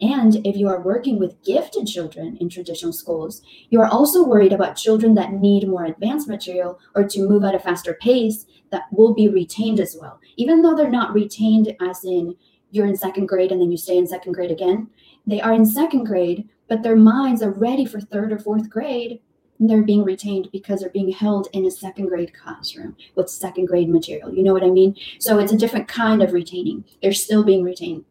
And 0.00 0.36
if 0.46 0.56
you 0.56 0.68
are 0.68 0.80
working 0.80 1.18
with 1.18 1.42
gifted 1.42 1.86
children 1.86 2.38
in 2.40 2.48
traditional 2.48 2.92
schools, 2.92 3.42
you 3.68 3.80
are 3.80 3.86
also 3.88 4.26
worried 4.26 4.52
about 4.52 4.76
children 4.76 5.14
that 5.14 5.32
need 5.32 5.68
more 5.68 5.84
advanced 5.84 6.28
material 6.28 6.78
or 6.94 7.04
to 7.04 7.28
move 7.28 7.44
at 7.44 7.54
a 7.54 7.58
faster 7.58 7.94
pace 8.00 8.46
that 8.70 8.84
will 8.92 9.12
be 9.12 9.28
retained 9.28 9.78
as 9.78 9.96
well. 10.00 10.18
Even 10.36 10.62
though 10.62 10.74
they're 10.74 10.90
not 10.90 11.12
retained 11.12 11.76
as 11.80 12.04
in 12.04 12.34
you're 12.70 12.86
in 12.86 12.96
second 12.96 13.26
grade 13.26 13.52
and 13.52 13.60
then 13.60 13.70
you 13.70 13.76
stay 13.76 13.98
in 13.98 14.06
second 14.06 14.32
grade 14.32 14.50
again, 14.50 14.88
they 15.26 15.40
are 15.40 15.52
in 15.52 15.66
second 15.66 16.04
grade, 16.04 16.48
but 16.68 16.82
their 16.82 16.96
minds 16.96 17.42
are 17.42 17.50
ready 17.50 17.84
for 17.84 18.00
third 18.00 18.32
or 18.32 18.38
fourth 18.38 18.70
grade. 18.70 19.20
And 19.58 19.68
they're 19.68 19.82
being 19.82 20.04
retained 20.04 20.48
because 20.50 20.80
they're 20.80 20.88
being 20.88 21.12
held 21.12 21.48
in 21.52 21.66
a 21.66 21.70
second 21.70 22.06
grade 22.06 22.32
classroom 22.32 22.96
with 23.14 23.28
second 23.28 23.66
grade 23.66 23.90
material. 23.90 24.32
You 24.32 24.42
know 24.42 24.54
what 24.54 24.62
I 24.62 24.70
mean? 24.70 24.96
So 25.18 25.38
it's 25.38 25.52
a 25.52 25.58
different 25.58 25.86
kind 25.86 26.22
of 26.22 26.32
retaining. 26.32 26.86
They're 27.02 27.12
still 27.12 27.44
being 27.44 27.62
retained. 27.62 28.06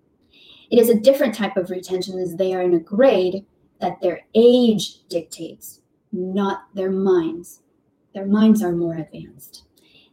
It 0.70 0.78
is 0.78 0.90
a 0.90 1.00
different 1.00 1.34
type 1.34 1.58
of 1.58 1.70
retention 1.70 2.20
as 2.20 2.36
they 2.36 2.54
are 2.54 2.62
in 2.62 2.74
a 2.74 2.80
grade 2.80 3.46
that 3.80 4.02
their 4.02 4.22
age 4.36 5.08
dictates, 5.08 5.82
not 6.12 6.66
their 6.76 6.92
minds. 6.92 7.62
Their 8.14 8.26
minds 8.26 8.62
are 8.62 8.72
more 8.72 8.96
advanced. 8.96 9.64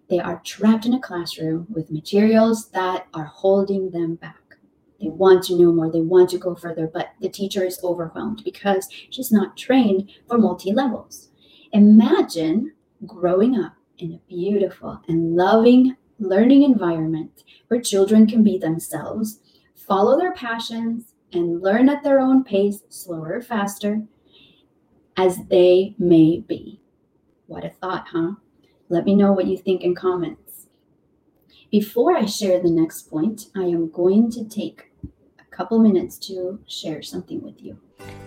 They 0.09 0.19
are 0.19 0.41
trapped 0.45 0.87
in 0.87 0.95
a 0.95 1.01
classroom 1.01 1.67
with 1.69 1.91
materials 1.91 2.69
that 2.71 3.07
are 3.13 3.25
holding 3.25 3.91
them 3.91 4.15
back. 4.15 4.41
They 5.01 5.09
want 5.09 5.45
to 5.45 5.59
know 5.59 5.73
more, 5.73 5.91
they 5.91 6.01
want 6.01 6.31
to 6.31 6.39
go 6.39 6.55
further, 6.55 6.87
but 6.87 7.11
the 7.21 7.29
teacher 7.29 7.65
is 7.65 7.81
overwhelmed 7.83 8.43
because 8.45 8.89
she's 9.11 9.31
not 9.31 9.57
trained 9.57 10.09
for 10.27 10.39
multi 10.39 10.73
levels. 10.73 11.29
Imagine 11.73 12.73
growing 13.05 13.59
up 13.59 13.75
in 13.99 14.13
a 14.13 14.21
beautiful 14.29 15.03
and 15.07 15.37
loving 15.37 15.97
learning 16.19 16.63
environment 16.63 17.45
where 17.69 17.81
children 17.81 18.27
can 18.27 18.43
be 18.43 18.57
themselves 18.57 19.41
follow 19.87 20.19
their 20.19 20.33
passions, 20.33 21.15
and 21.33 21.63
learn 21.63 21.89
at 21.89 22.03
their 22.03 22.21
own 22.21 22.45
pace, 22.45 22.83
slower 22.89 23.35
or 23.35 23.43
faster, 23.43 24.03
as 25.17 25.47
they 25.49 25.95
may 25.99 26.41
be. 26.41 26.81
What 27.47 27.65
a 27.65 27.71
thought, 27.71 28.09
huh? 28.13 28.33
Let 28.89 29.05
me 29.05 29.15
know 29.15 29.33
what 29.33 29.47
you 29.47 29.57
think 29.57 29.83
in 29.83 29.95
comments. 29.95 30.67
Before 31.71 32.17
I 32.17 32.27
share 32.27 32.63
the 32.63 32.71
next 32.71 33.11
point, 33.11 33.47
I 33.55 33.65
am 33.65 33.91
going 33.91 34.31
to 34.33 34.49
take 34.49 34.93
a 35.39 35.45
couple 35.51 35.79
minutes 35.79 36.17
to 36.29 36.61
share 36.69 37.03
something 37.03 37.43
with 37.43 37.61
you. 37.61 37.79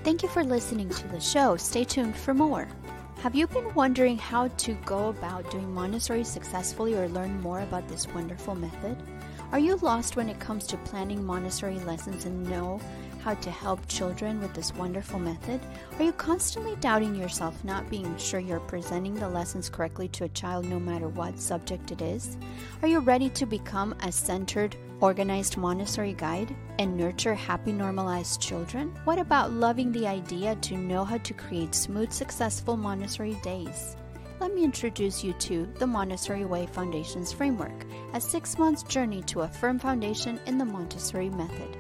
Thank 0.04 0.24
you 0.24 0.30
for 0.30 0.44
listening 0.44 0.89
to 0.89 1.08
the 1.10 1.20
show. 1.20 1.56
Stay 1.56 1.84
tuned 1.84 2.16
for 2.16 2.34
more. 2.34 2.68
Have 3.22 3.36
you 3.36 3.48
been 3.48 3.74
wondering 3.74 4.18
how 4.18 4.48
to 4.48 4.74
go 4.86 5.10
about 5.10 5.50
doing 5.51 5.74
Montessori 5.74 6.24
successfully 6.24 6.96
or 6.96 7.08
learn 7.10 7.39
more 7.42 7.62
about 7.62 7.88
this 7.88 8.08
wonderful 8.08 8.56
method? 8.56 8.98
Are 9.51 9.58
you 9.58 9.77
lost 9.77 10.15
when 10.15 10.29
it 10.29 10.39
comes 10.39 10.68
to 10.68 10.77
planning 10.77 11.25
Montessori 11.25 11.79
lessons 11.79 12.25
and 12.25 12.48
know 12.48 12.79
how 13.24 13.34
to 13.34 13.50
help 13.50 13.79
children 13.88 14.39
with 14.39 14.53
this 14.53 14.75
wonderful 14.75 15.18
method? 15.18 15.60
Are 15.98 16.03
you 16.03 16.12
constantly 16.12 16.75
doubting 16.75 17.15
yourself, 17.15 17.63
not 17.63 17.89
being 17.89 18.15
sure 18.18 18.39
you're 18.39 18.60
presenting 18.60 19.15
the 19.15 19.27
lessons 19.27 19.68
correctly 19.68 20.08
to 20.10 20.25
a 20.25 20.29
child 20.29 20.65
no 20.65 20.79
matter 20.79 21.08
what 21.08 21.39
subject 21.39 21.91
it 21.91 22.00
is? 22.00 22.38
Are 22.84 22.88
you 22.88 23.00
ready 23.00 23.27
to 23.32 23.48
become 23.48 23.96
a 24.03 24.12
centered, 24.12 24.75
organized 25.01 25.58
Montessori 25.58 26.13
guide 26.13 26.56
and 26.77 26.96
nurture 26.96 27.34
happy, 27.34 27.72
normalized 27.72 28.39
children? 28.39 28.94
What 29.06 29.18
about 29.18 29.51
loving 29.51 29.91
the 29.91 30.06
idea 30.06 30.58
to 30.58 30.77
know 30.77 31.03
how 31.03 31.18
to 31.18 31.34
create 31.34 31.74
smooth, 31.74 32.12
successful 32.12 32.77
Montessori 32.77 33.34
days? 33.41 33.96
Let 34.39 34.53
me 34.53 34.63
introduce 34.63 35.24
you 35.24 35.34
to 35.34 35.67
the 35.79 35.88
Montessori 35.88 36.46
Way 36.46 36.65
Foundation's 36.67 37.34
framework, 37.34 37.86
a 38.13 38.22
six 38.22 38.58
month 38.58 38.88
journey 38.88 39.22
to 39.24 39.41
a 39.41 39.48
firm 39.48 39.77
foundation 39.77 40.39
in 40.46 40.58
the 40.58 40.65
Montessori 40.65 41.29
method. 41.29 41.77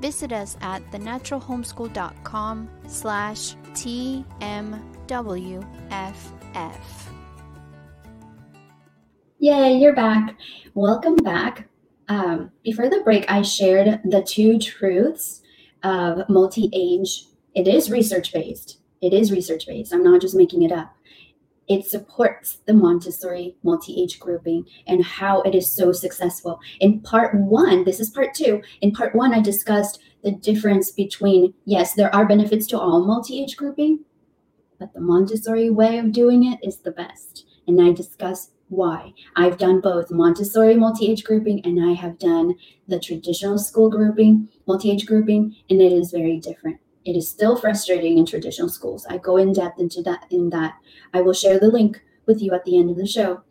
Visit 0.00 0.32
us 0.32 0.58
at 0.60 0.82
thenaturalhomeschool.com 0.90 2.68
slash 2.86 3.54
TMWFF. 3.72 4.84
Yay, 9.38 9.74
you're 9.74 9.94
back. 9.94 10.36
Welcome 10.74 11.16
back. 11.16 11.68
Um, 12.08 12.50
before 12.62 12.90
the 12.90 13.00
break, 13.00 13.24
I 13.30 13.42
shared 13.42 14.00
the 14.04 14.22
two 14.22 14.58
truths 14.58 15.40
of 15.82 16.28
multi 16.28 16.68
age. 16.72 17.24
It 17.54 17.66
is 17.66 17.90
research 17.90 18.32
based. 18.32 18.78
It 19.00 19.14
is 19.14 19.32
research 19.32 19.66
based. 19.66 19.94
I'm 19.94 20.04
not 20.04 20.20
just 20.20 20.34
making 20.34 20.62
it 20.62 20.72
up 20.72 20.94
it 21.68 21.86
supports 21.86 22.58
the 22.66 22.74
Montessori 22.74 23.56
multi 23.62 24.02
age 24.02 24.18
grouping 24.18 24.66
and 24.86 25.04
how 25.04 25.42
it 25.42 25.54
is 25.54 25.72
so 25.72 25.92
successful. 25.92 26.60
In 26.80 27.00
part 27.00 27.34
one, 27.34 27.84
this 27.84 28.00
is 28.00 28.10
part 28.10 28.34
two. 28.34 28.62
In 28.80 28.92
part 28.92 29.14
one, 29.14 29.32
I 29.32 29.40
discussed 29.40 30.00
the 30.22 30.32
difference 30.32 30.90
between, 30.90 31.54
yes, 31.64 31.94
there 31.94 32.14
are 32.14 32.26
benefits 32.26 32.66
to 32.68 32.78
all 32.78 33.04
multi 33.04 33.42
age 33.42 33.56
grouping, 33.56 34.04
but 34.78 34.92
the 34.92 35.00
Montessori 35.00 35.70
way 35.70 35.98
of 35.98 36.12
doing 36.12 36.44
it 36.44 36.58
is 36.62 36.78
the 36.78 36.90
best. 36.90 37.46
And 37.66 37.80
I 37.80 37.92
discuss 37.92 38.50
why. 38.68 39.12
I've 39.36 39.58
done 39.58 39.80
both 39.80 40.10
Montessori 40.10 40.74
multi 40.74 41.10
age 41.10 41.24
grouping 41.24 41.60
and 41.64 41.82
I 41.84 41.92
have 41.92 42.18
done 42.18 42.54
the 42.88 42.98
traditional 42.98 43.58
school 43.58 43.88
grouping, 43.90 44.48
multi 44.66 44.90
age 44.90 45.06
grouping, 45.06 45.54
and 45.70 45.80
it 45.80 45.92
is 45.92 46.10
very 46.10 46.38
different. 46.38 46.81
It 47.04 47.16
is 47.16 47.28
still 47.28 47.56
frustrating 47.56 48.18
in 48.18 48.26
traditional 48.26 48.68
schools. 48.68 49.06
I 49.08 49.18
go 49.18 49.36
in 49.36 49.52
depth 49.52 49.80
into 49.80 50.02
that 50.02 50.26
in 50.30 50.50
that. 50.50 50.74
I 51.12 51.20
will 51.20 51.32
share 51.32 51.58
the 51.58 51.68
link 51.68 52.02
with 52.26 52.40
you 52.40 52.52
at 52.54 52.64
the 52.64 52.78
end 52.78 52.90
of 52.90 52.96
the 52.96 53.06
show. 53.06 53.42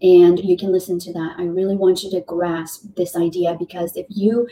And 0.00 0.38
you 0.38 0.56
can 0.56 0.70
listen 0.70 0.98
to 1.00 1.12
that. 1.12 1.34
I 1.38 1.44
really 1.44 1.76
want 1.76 2.04
you 2.04 2.10
to 2.12 2.20
grasp 2.20 2.84
this 2.96 3.16
idea 3.16 3.56
because 3.58 3.96
if 3.96 4.06
you 4.08 4.46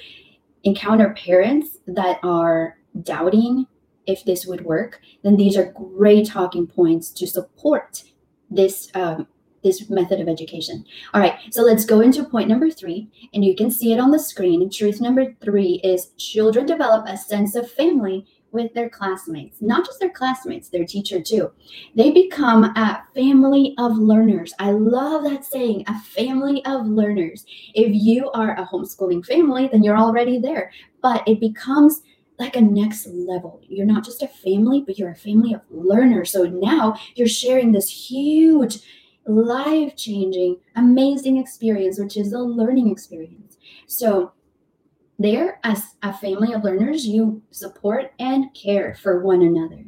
encounter 0.64 1.14
parents 1.14 1.78
that 1.86 2.18
are 2.24 2.78
doubting 3.02 3.66
if 4.06 4.24
this 4.24 4.46
would 4.46 4.64
work, 4.64 5.00
then 5.22 5.36
these 5.36 5.56
are 5.56 5.72
great 5.72 6.26
talking 6.26 6.66
points 6.66 7.10
to 7.10 7.26
support 7.26 8.02
this 8.50 8.90
um, 8.94 9.26
this 9.66 9.90
method 9.90 10.20
of 10.20 10.28
education. 10.28 10.84
All 11.12 11.20
right, 11.20 11.34
so 11.50 11.62
let's 11.62 11.84
go 11.84 12.00
into 12.00 12.24
point 12.24 12.48
number 12.48 12.70
three, 12.70 13.08
and 13.34 13.44
you 13.44 13.54
can 13.54 13.70
see 13.70 13.92
it 13.92 14.00
on 14.00 14.10
the 14.10 14.18
screen. 14.18 14.70
Truth 14.70 15.00
number 15.00 15.34
three 15.42 15.80
is 15.82 16.12
children 16.16 16.66
develop 16.66 17.06
a 17.06 17.16
sense 17.16 17.54
of 17.56 17.70
family 17.70 18.26
with 18.52 18.72
their 18.74 18.88
classmates, 18.88 19.60
not 19.60 19.84
just 19.84 20.00
their 20.00 20.10
classmates, 20.10 20.68
their 20.68 20.84
teacher 20.84 21.20
too. 21.20 21.50
They 21.94 22.10
become 22.10 22.64
a 22.64 23.02
family 23.14 23.74
of 23.76 23.98
learners. 23.98 24.54
I 24.58 24.70
love 24.70 25.24
that 25.24 25.44
saying, 25.44 25.84
a 25.88 26.00
family 26.00 26.64
of 26.64 26.86
learners. 26.86 27.44
If 27.74 27.92
you 27.92 28.30
are 28.30 28.56
a 28.56 28.66
homeschooling 28.66 29.26
family, 29.26 29.68
then 29.68 29.82
you're 29.82 29.98
already 29.98 30.38
there, 30.38 30.70
but 31.02 31.26
it 31.26 31.40
becomes 31.40 32.02
like 32.38 32.56
a 32.56 32.60
next 32.60 33.06
level. 33.08 33.60
You're 33.66 33.86
not 33.86 34.04
just 34.04 34.22
a 34.22 34.28
family, 34.28 34.82
but 34.86 34.98
you're 34.98 35.10
a 35.10 35.16
family 35.16 35.54
of 35.54 35.62
learners. 35.70 36.30
So 36.30 36.44
now 36.44 36.96
you're 37.14 37.28
sharing 37.28 37.72
this 37.72 37.90
huge 37.90 38.78
life 39.26 39.96
changing, 39.96 40.58
amazing 40.76 41.36
experience, 41.36 41.98
which 41.98 42.16
is 42.16 42.32
a 42.32 42.38
learning 42.38 42.90
experience. 42.90 43.56
So, 43.86 44.32
there, 45.18 45.60
as 45.64 45.94
a 46.02 46.12
family 46.12 46.52
of 46.52 46.62
learners, 46.62 47.06
you 47.06 47.42
support 47.50 48.12
and 48.18 48.52
care 48.54 48.94
for 48.94 49.22
one 49.22 49.42
another. 49.42 49.86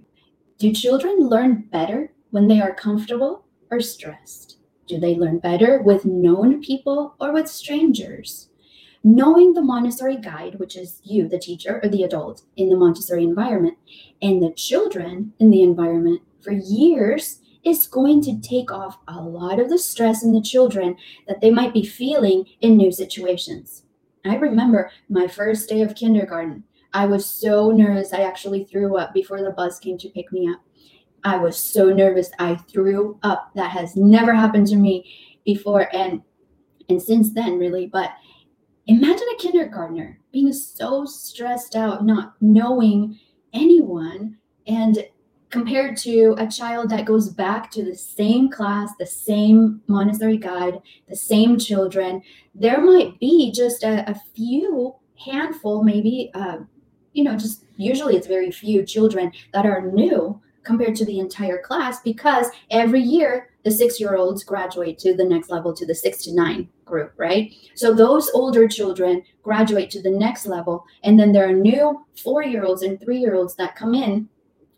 Do 0.59 0.73
children 0.73 1.19
learn 1.19 1.69
better 1.71 2.13
when 2.31 2.49
they 2.49 2.61
are 2.61 2.75
comfortable 2.75 3.45
or 3.71 3.81
stressed? 3.81 4.59
Do 4.87 4.99
they 4.99 5.15
learn 5.15 5.39
better 5.39 5.83
with 5.83 6.07
known 6.07 6.63
people 6.63 7.15
or 7.21 7.33
with 7.33 7.49
strangers? 7.49 8.49
Knowing 9.05 9.53
the 9.53 9.63
Montessori 9.63 10.17
guide, 10.17 10.59
which 10.59 10.77
is 10.77 11.01
you, 11.05 11.29
the 11.29 11.39
teacher 11.39 11.79
or 11.83 11.89
the 11.89 12.03
adult 12.03 12.43
in 12.57 12.71
the 12.71 12.77
Montessori 12.77 13.23
environment, 13.23 13.77
and 14.21 14.43
the 14.43 14.53
children 14.53 15.35
in 15.39 15.51
the 15.51 15.63
environment 15.63 16.23
for 16.41 16.53
years 16.53 17.41
is 17.65 17.87
going 17.87 18.23
to 18.23 18.41
take 18.41 18.71
off 18.71 18.99
a 19.09 19.21
lot 19.21 19.59
of 19.59 19.69
the 19.69 19.79
stress 19.79 20.23
in 20.23 20.33
the 20.33 20.43
children 20.43 20.97
that 21.27 21.41
they 21.41 21.51
might 21.51 21.73
be 21.73 21.85
feeling 21.85 22.45
in 22.61 22.77
new 22.77 22.93
situations. 22.93 23.85
I 24.25 24.37
remember 24.37 24.91
my 25.09 25.27
first 25.27 25.69
day 25.69 25.83
of 25.83 25.95
kindergarten. 25.95 26.65
I 26.93 27.07
was 27.07 27.27
so 27.27 27.71
nervous, 27.71 28.13
I 28.13 28.21
actually 28.21 28.65
threw 28.65 28.97
up 28.97 29.13
before 29.13 29.43
the 29.43 29.51
bus 29.51 29.79
came 29.79 29.99
to 29.99 30.09
pick 30.09 30.33
me 30.33 30.49
up. 30.49 30.61
I 31.25 31.37
was 31.37 31.59
so 31.59 31.93
nervous, 31.93 32.31
I 32.39 32.57
threw 32.57 33.19
up. 33.23 33.51
That 33.55 33.71
has 33.71 33.97
never 33.97 34.33
happened 34.33 34.67
to 34.69 34.77
me 34.77 35.11
before 35.45 35.95
and 35.95 36.23
and 36.89 37.03
since 37.03 37.35
then 37.35 37.59
really, 37.59 37.87
but 37.87 38.11
imagine 38.87 39.27
a 39.35 39.43
kindergartner 39.43 40.21
being 40.33 40.53
so 40.53 41.05
stressed 41.05 41.77
out, 41.77 42.07
not 42.07 42.35
knowing 42.41 43.19
anyone 43.53 44.39
and 44.67 45.05
compared 45.51 45.97
to 45.97 46.35
a 46.39 46.47
child 46.47 46.91
that 46.91 47.07
goes 47.07 47.31
back 47.31 47.71
to 47.71 47.85
the 47.85 47.97
same 47.97 48.51
class, 48.51 48.91
the 48.99 49.07
same 49.07 49.81
Montessori 49.87 50.37
guide, 50.37 50.81
the 51.09 51.17
same 51.17 51.59
children, 51.59 52.23
there 52.55 52.81
might 52.81 53.19
be 53.19 53.53
just 53.53 53.83
a, 53.83 54.09
a 54.11 54.15
few 54.35 54.95
handful, 55.17 55.83
maybe, 55.83 56.31
uh, 56.35 56.59
you 57.13 57.25
know, 57.25 57.37
just 57.37 57.65
usually 57.77 58.17
it's 58.17 58.27
very 58.27 58.51
few 58.51 58.85
children 58.85 59.33
that 59.53 59.67
are 59.67 59.91
new 59.91 60.41
compared 60.65 60.95
to 60.97 61.05
the 61.05 61.19
entire 61.19 61.59
class 61.63 62.01
because 62.03 62.47
every 62.71 63.01
year 63.01 63.49
the 63.65 63.71
six 63.71 63.99
year 63.99 64.17
olds 64.17 64.45
graduate 64.45 64.99
to 64.99 65.15
the 65.15 65.25
next 65.25 65.51
level 65.51 65.73
to 65.75 65.87
the 65.87 65.95
six 65.95 66.25
to 66.25 66.35
nine 66.35 66.69
group, 66.85 67.13
right? 67.17 67.53
So 67.75 67.95
those 67.95 68.31
older 68.35 68.69
children 68.69 69.23
graduate 69.43 69.91
to 69.91 70.03
the 70.03 70.11
next 70.11 70.47
level. 70.47 70.85
And 71.03 71.19
then 71.19 71.33
there 71.33 71.49
are 71.49 71.53
new 71.53 72.05
four 72.23 72.43
year 72.43 72.65
olds 72.65 72.83
and 72.83 73.01
three 73.01 73.19
year 73.19 73.35
olds 73.35 73.57
that 73.57 73.77
come 73.77 73.95
in. 73.95 74.29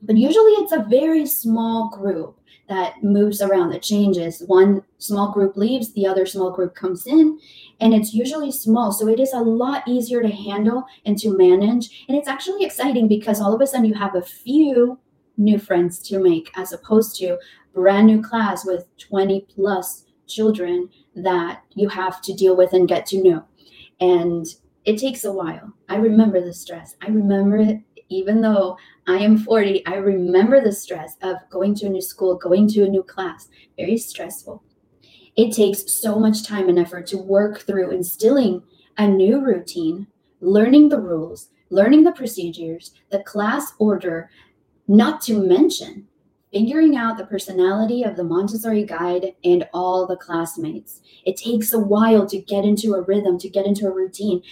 But 0.02 0.16
usually 0.16 0.52
it's 0.52 0.72
a 0.72 0.86
very 0.88 1.26
small 1.26 1.90
group 1.90 2.40
that 2.68 3.02
moves 3.02 3.42
around, 3.42 3.70
that 3.70 3.82
changes. 3.82 4.42
One 4.46 4.82
small 4.98 5.32
group 5.32 5.56
leaves, 5.56 5.92
the 5.92 6.06
other 6.06 6.24
small 6.24 6.52
group 6.52 6.74
comes 6.74 7.06
in, 7.06 7.38
and 7.80 7.92
it's 7.92 8.14
usually 8.14 8.52
small. 8.52 8.92
So 8.92 9.08
it 9.08 9.18
is 9.18 9.32
a 9.32 9.40
lot 9.40 9.86
easier 9.88 10.22
to 10.22 10.28
handle 10.30 10.84
and 11.04 11.18
to 11.18 11.36
manage. 11.36 12.04
And 12.08 12.16
it's 12.16 12.28
actually 12.28 12.64
exciting 12.64 13.08
because 13.08 13.40
all 13.40 13.52
of 13.52 13.60
a 13.60 13.66
sudden 13.66 13.86
you 13.86 13.94
have 13.94 14.14
a 14.14 14.22
few 14.22 14.98
new 15.36 15.58
friends 15.58 15.98
to 16.08 16.20
make 16.20 16.50
as 16.56 16.72
opposed 16.72 17.16
to 17.16 17.38
brand 17.74 18.06
new 18.06 18.22
class 18.22 18.64
with 18.64 18.86
20 18.98 19.46
plus 19.54 20.04
children 20.28 20.88
that 21.16 21.62
you 21.74 21.88
have 21.88 22.22
to 22.22 22.32
deal 22.32 22.56
with 22.56 22.72
and 22.72 22.88
get 22.88 23.04
to 23.06 23.22
know. 23.22 23.44
And 24.00 24.46
it 24.84 24.98
takes 24.98 25.24
a 25.24 25.32
while. 25.32 25.72
I 25.88 25.96
remember 25.96 26.40
the 26.40 26.54
stress. 26.54 26.94
I 27.02 27.08
remember 27.08 27.58
it 27.58 27.80
even 28.10 28.40
though 28.40 28.76
I 29.06 29.18
am 29.18 29.38
40, 29.38 29.86
I 29.86 29.94
remember 29.94 30.60
the 30.60 30.72
stress 30.72 31.16
of 31.22 31.36
going 31.48 31.74
to 31.76 31.86
a 31.86 31.90
new 31.90 32.02
school, 32.02 32.36
going 32.36 32.68
to 32.68 32.84
a 32.84 32.88
new 32.88 33.02
class. 33.02 33.48
Very 33.78 33.96
stressful. 33.96 34.62
It 35.36 35.54
takes 35.54 35.92
so 35.92 36.18
much 36.18 36.46
time 36.46 36.68
and 36.68 36.78
effort 36.78 37.06
to 37.08 37.18
work 37.18 37.60
through 37.60 37.92
instilling 37.92 38.62
a 38.98 39.06
new 39.06 39.40
routine, 39.40 40.08
learning 40.40 40.88
the 40.88 41.00
rules, 41.00 41.48
learning 41.70 42.04
the 42.04 42.12
procedures, 42.12 42.92
the 43.10 43.22
class 43.22 43.72
order, 43.78 44.28
not 44.88 45.22
to 45.22 45.40
mention 45.40 46.08
figuring 46.52 46.96
out 46.96 47.16
the 47.16 47.26
personality 47.26 48.02
of 48.02 48.16
the 48.16 48.24
Montessori 48.24 48.84
guide 48.84 49.34
and 49.44 49.68
all 49.72 50.06
the 50.06 50.16
classmates. 50.16 51.00
It 51.24 51.36
takes 51.36 51.72
a 51.72 51.78
while 51.78 52.26
to 52.26 52.38
get 52.38 52.64
into 52.64 52.94
a 52.94 53.02
rhythm, 53.02 53.38
to 53.38 53.48
get 53.48 53.66
into 53.66 53.86
a 53.86 53.94
routine. 53.94 54.42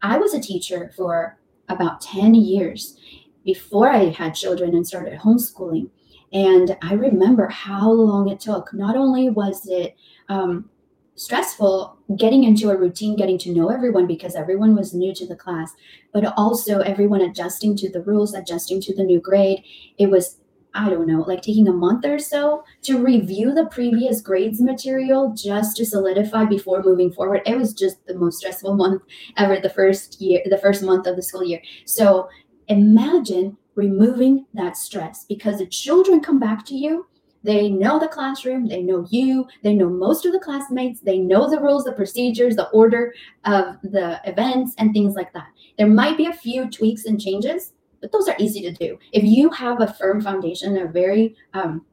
I 0.00 0.16
was 0.16 0.34
a 0.34 0.40
teacher 0.40 0.90
for 0.96 1.38
about 1.72 2.00
10 2.00 2.34
years 2.34 2.96
before 3.44 3.90
I 3.90 4.10
had 4.10 4.34
children 4.34 4.74
and 4.74 4.86
started 4.86 5.20
homeschooling. 5.20 5.90
And 6.32 6.76
I 6.82 6.94
remember 6.94 7.48
how 7.48 7.90
long 7.90 8.28
it 8.28 8.40
took. 8.40 8.72
Not 8.72 8.96
only 8.96 9.28
was 9.28 9.66
it 9.66 9.96
um, 10.28 10.70
stressful 11.14 11.98
getting 12.16 12.44
into 12.44 12.70
a 12.70 12.76
routine, 12.76 13.16
getting 13.16 13.38
to 13.38 13.52
know 13.52 13.68
everyone 13.68 14.06
because 14.06 14.34
everyone 14.34 14.74
was 14.74 14.94
new 14.94 15.14
to 15.14 15.26
the 15.26 15.36
class, 15.36 15.72
but 16.12 16.32
also 16.36 16.80
everyone 16.80 17.20
adjusting 17.20 17.76
to 17.76 17.90
the 17.90 18.02
rules, 18.02 18.34
adjusting 18.34 18.80
to 18.80 18.94
the 18.94 19.04
new 19.04 19.20
grade. 19.20 19.62
It 19.98 20.10
was, 20.10 20.38
I 20.74 20.88
don't 20.88 21.06
know, 21.06 21.20
like 21.20 21.42
taking 21.42 21.68
a 21.68 21.72
month 21.72 22.04
or 22.04 22.18
so 22.18 22.64
to 22.82 23.02
review 23.02 23.52
the 23.54 23.66
previous 23.66 24.20
grades 24.20 24.60
material 24.60 25.34
just 25.34 25.76
to 25.76 25.86
solidify 25.86 26.44
before 26.44 26.82
moving 26.82 27.12
forward. 27.12 27.42
It 27.46 27.58
was 27.58 27.74
just 27.74 28.06
the 28.06 28.14
most 28.14 28.38
stressful 28.38 28.74
month 28.74 29.02
ever, 29.36 29.60
the 29.60 29.70
first 29.70 30.20
year, 30.20 30.42
the 30.46 30.58
first 30.58 30.82
month 30.82 31.06
of 31.06 31.16
the 31.16 31.22
school 31.22 31.44
year. 31.44 31.60
So 31.84 32.28
imagine 32.68 33.56
removing 33.74 34.46
that 34.54 34.76
stress 34.76 35.24
because 35.28 35.58
the 35.58 35.66
children 35.66 36.20
come 36.20 36.38
back 36.38 36.64
to 36.66 36.74
you 36.74 37.06
they 37.44 37.68
know 37.68 37.98
the 37.98 38.08
classroom, 38.08 38.68
they 38.68 38.82
know 38.82 39.06
you, 39.10 39.46
they 39.62 39.74
know 39.74 39.88
most 39.88 40.24
of 40.24 40.32
the 40.32 40.38
classmates, 40.38 41.00
they 41.00 41.18
know 41.18 41.50
the 41.50 41.60
rules, 41.60 41.84
the 41.84 41.92
procedures, 41.92 42.56
the 42.56 42.68
order 42.68 43.12
of 43.44 43.80
the 43.82 44.20
events, 44.24 44.74
and 44.78 44.92
things 44.92 45.14
like 45.14 45.32
that. 45.32 45.48
There 45.76 45.88
might 45.88 46.16
be 46.16 46.26
a 46.26 46.32
few 46.32 46.70
tweaks 46.70 47.04
and 47.04 47.20
changes, 47.20 47.72
but 48.02 48.12
those 48.12 48.28
are 48.28 48.36
easy 48.38 48.60
to 48.62 48.72
do. 48.72 48.98
If 49.12 49.24
you 49.24 49.48
have 49.50 49.80
a 49.80 49.94
firm 49.94 50.20
foundation, 50.20 50.76
a 50.76 50.86
very 50.86 51.36
um, 51.54 51.86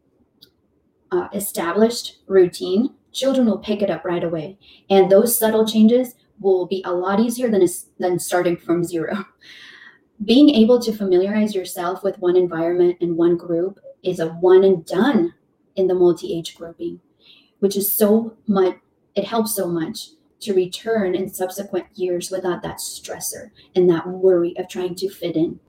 uh, 1.12 1.30
established 1.34 2.18
routine, 2.28 2.96
children 3.14 3.46
will 3.46 3.60
pick 3.60 3.82
it 3.82 3.90
up 3.90 4.04
right 4.04 4.24
away. 4.24 4.58
And 4.90 5.10
those 5.10 5.38
subtle 5.38 5.66
changes 5.66 6.16
will 6.40 6.66
be 6.66 6.84
a 6.86 6.92
lot 6.92 7.20
easier 7.20 7.50
than, 7.50 7.66
than 8.00 8.20
starting 8.20 8.58
from 8.58 8.84
zero. 8.84 9.26
Being 10.26 10.50
able 10.50 10.82
to 10.82 10.92
familiarize 10.92 11.56
yourself 11.56 12.04
with 12.04 12.20
one 12.20 12.36
environment 12.36 12.98
and 13.00 13.16
one 13.16 13.38
group 13.38 13.80
is 14.04 14.20
a 14.20 14.30
one 14.30 14.64
and 14.64 14.86
done 14.86 15.34
in 15.76 15.88
the 15.88 15.96
multi-age 15.96 16.56
grouping, 16.56 17.00
which 17.60 17.78
is 17.78 17.92
so 17.92 18.36
much, 18.48 18.76
it 19.16 19.26
helps 19.26 19.56
so 19.56 19.68
much 19.68 20.10
to 20.42 20.54
return 20.54 21.16
in 21.16 21.30
subsequent 21.30 21.86
years 21.96 22.32
without 22.32 22.62
that 22.64 22.78
stressor 22.78 23.52
and 23.76 23.90
that 23.90 24.08
worry 24.08 24.56
of 24.58 24.68
trying 24.68 24.96
to 24.96 25.10
fit 25.10 25.36
in. 25.36 25.60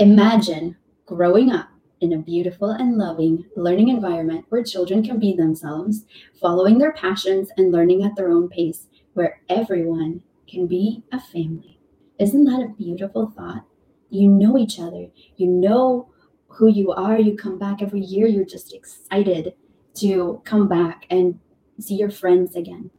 Imagine 0.00 0.76
growing 1.06 1.50
up 1.50 1.70
in 2.00 2.12
a 2.12 2.18
beautiful 2.18 2.70
and 2.70 2.96
loving 2.96 3.44
learning 3.56 3.88
environment 3.88 4.44
where 4.48 4.62
children 4.62 5.02
can 5.02 5.18
be 5.18 5.34
themselves, 5.34 6.04
following 6.40 6.78
their 6.78 6.92
passions 6.92 7.50
and 7.56 7.72
learning 7.72 8.04
at 8.04 8.14
their 8.14 8.30
own 8.30 8.48
pace, 8.48 8.86
where 9.14 9.40
everyone 9.48 10.22
can 10.46 10.68
be 10.68 11.02
a 11.10 11.20
family. 11.20 11.80
Isn't 12.20 12.44
that 12.44 12.62
a 12.62 12.74
beautiful 12.78 13.32
thought? 13.36 13.64
You 14.08 14.28
know 14.28 14.56
each 14.56 14.78
other, 14.78 15.08
you 15.36 15.48
know 15.48 16.08
who 16.46 16.68
you 16.68 16.92
are. 16.92 17.18
You 17.18 17.36
come 17.36 17.58
back 17.58 17.82
every 17.82 18.00
year, 18.00 18.28
you're 18.28 18.44
just 18.44 18.72
excited 18.72 19.54
to 19.94 20.40
come 20.44 20.68
back 20.68 21.06
and 21.10 21.40
see 21.80 21.96
your 21.96 22.10
friends 22.10 22.54
again. 22.54 22.90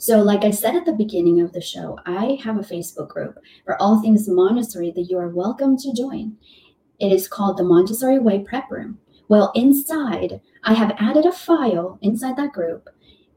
So, 0.00 0.22
like 0.22 0.44
I 0.44 0.52
said 0.52 0.76
at 0.76 0.84
the 0.84 0.92
beginning 0.92 1.40
of 1.40 1.52
the 1.52 1.60
show, 1.60 1.98
I 2.06 2.38
have 2.44 2.56
a 2.56 2.60
Facebook 2.60 3.08
group 3.08 3.36
for 3.64 3.80
all 3.82 4.00
things 4.00 4.28
Montessori 4.28 4.92
that 4.92 5.10
you 5.10 5.18
are 5.18 5.28
welcome 5.28 5.76
to 5.76 5.92
join. 5.92 6.36
It 7.00 7.10
is 7.10 7.26
called 7.26 7.56
the 7.56 7.64
Montessori 7.64 8.20
Way 8.20 8.44
Prep 8.44 8.70
Room. 8.70 9.00
Well, 9.26 9.50
inside, 9.56 10.40
I 10.62 10.74
have 10.74 10.94
added 11.00 11.26
a 11.26 11.32
file 11.32 11.98
inside 12.00 12.36
that 12.36 12.52
group 12.52 12.88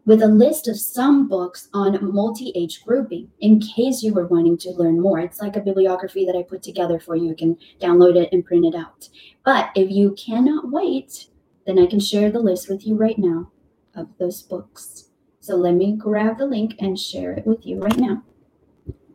with 0.06 0.22
a 0.22 0.28
list 0.28 0.68
of 0.68 0.80
some 0.80 1.28
books 1.28 1.68
on 1.74 2.14
multi 2.14 2.52
age 2.54 2.84
grouping 2.86 3.32
in 3.40 3.60
case 3.60 4.04
you 4.04 4.14
were 4.14 4.28
wanting 4.28 4.60
to 4.60 4.70
learn 4.70 5.02
more. 5.02 5.20
It's 5.20 5.42
like 5.42 5.56
a 5.56 5.62
bibliography 5.62 6.28
that 6.28 6.38
I 6.38 6.44
put 6.44 6.62
together 6.62 7.00
for 7.00 7.16
you. 7.16 7.30
You 7.30 7.36
can 7.36 7.58
download 7.80 8.16
it 8.16 8.30
and 8.32 8.46
print 8.46 8.66
it 8.66 8.76
out. 8.76 9.10
But 9.44 9.72
if 9.76 9.90
you 9.90 10.12
cannot 10.12 10.70
wait, 10.72 11.26
then 11.66 11.80
I 11.80 11.88
can 11.88 12.00
share 12.00 12.30
the 12.30 12.40
list 12.40 12.70
with 12.70 12.86
you 12.86 12.94
right 12.94 13.18
now 13.18 13.52
of 13.96 14.10
those 14.20 14.44
books. 14.44 15.11
So 15.42 15.56
let 15.56 15.74
me 15.74 15.96
grab 15.98 16.38
the 16.38 16.46
link 16.46 16.76
and 16.80 16.98
share 16.98 17.34
it 17.34 17.48
with 17.48 17.66
you 17.66 17.80
right 17.80 17.98
now. 17.98 18.24